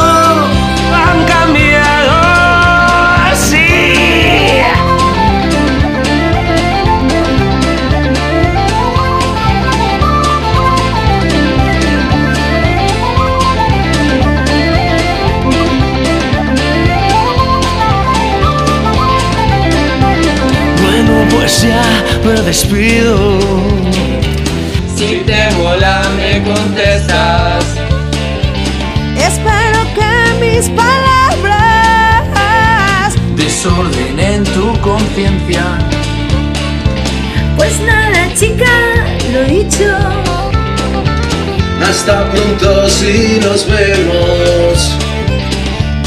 si 43.07 43.39
nos 43.39 43.67
vemos. 43.67 44.97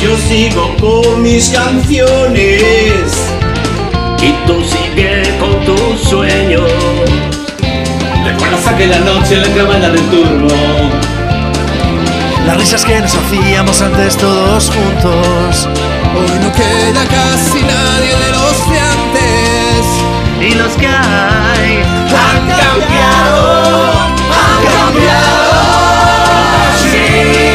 Yo 0.02 0.18
sigo 0.28 0.76
con 0.78 1.22
mis 1.22 1.50
canciones 1.50 3.04
y 4.22 4.32
tú 4.46 4.62
sigue 4.64 5.24
con 5.40 5.64
tus 5.66 6.02
sueños. 6.10 6.70
¿Recuerdas 8.26 8.68
aquella 8.68 9.00
noche 9.00 9.36
en 9.36 9.42
la 9.44 9.56
cabaña 9.56 9.90
del 9.90 10.02
turbo? 10.10 10.48
Las 12.46 12.58
risas 12.58 12.84
que 12.84 13.00
nos 13.00 13.16
hacíamos 13.16 13.82
antes 13.82 14.18
todos 14.18 14.70
juntos. 14.70 15.70
Hoy 16.16 16.40
no 16.42 16.52
queda 16.52 17.04
casi 17.06 17.62
nadie 17.62 18.14
de 18.24 18.32
los 18.32 18.70
de 18.70 18.80
antes. 18.80 19.86
Y 20.42 20.56
los 20.56 20.72
que 20.74 20.88
hay 20.88 21.84
Han 22.26 22.48
cambiado, 22.48 23.82
han 24.32 24.64
cambiado. 24.78 25.39
Sí. 27.20 27.49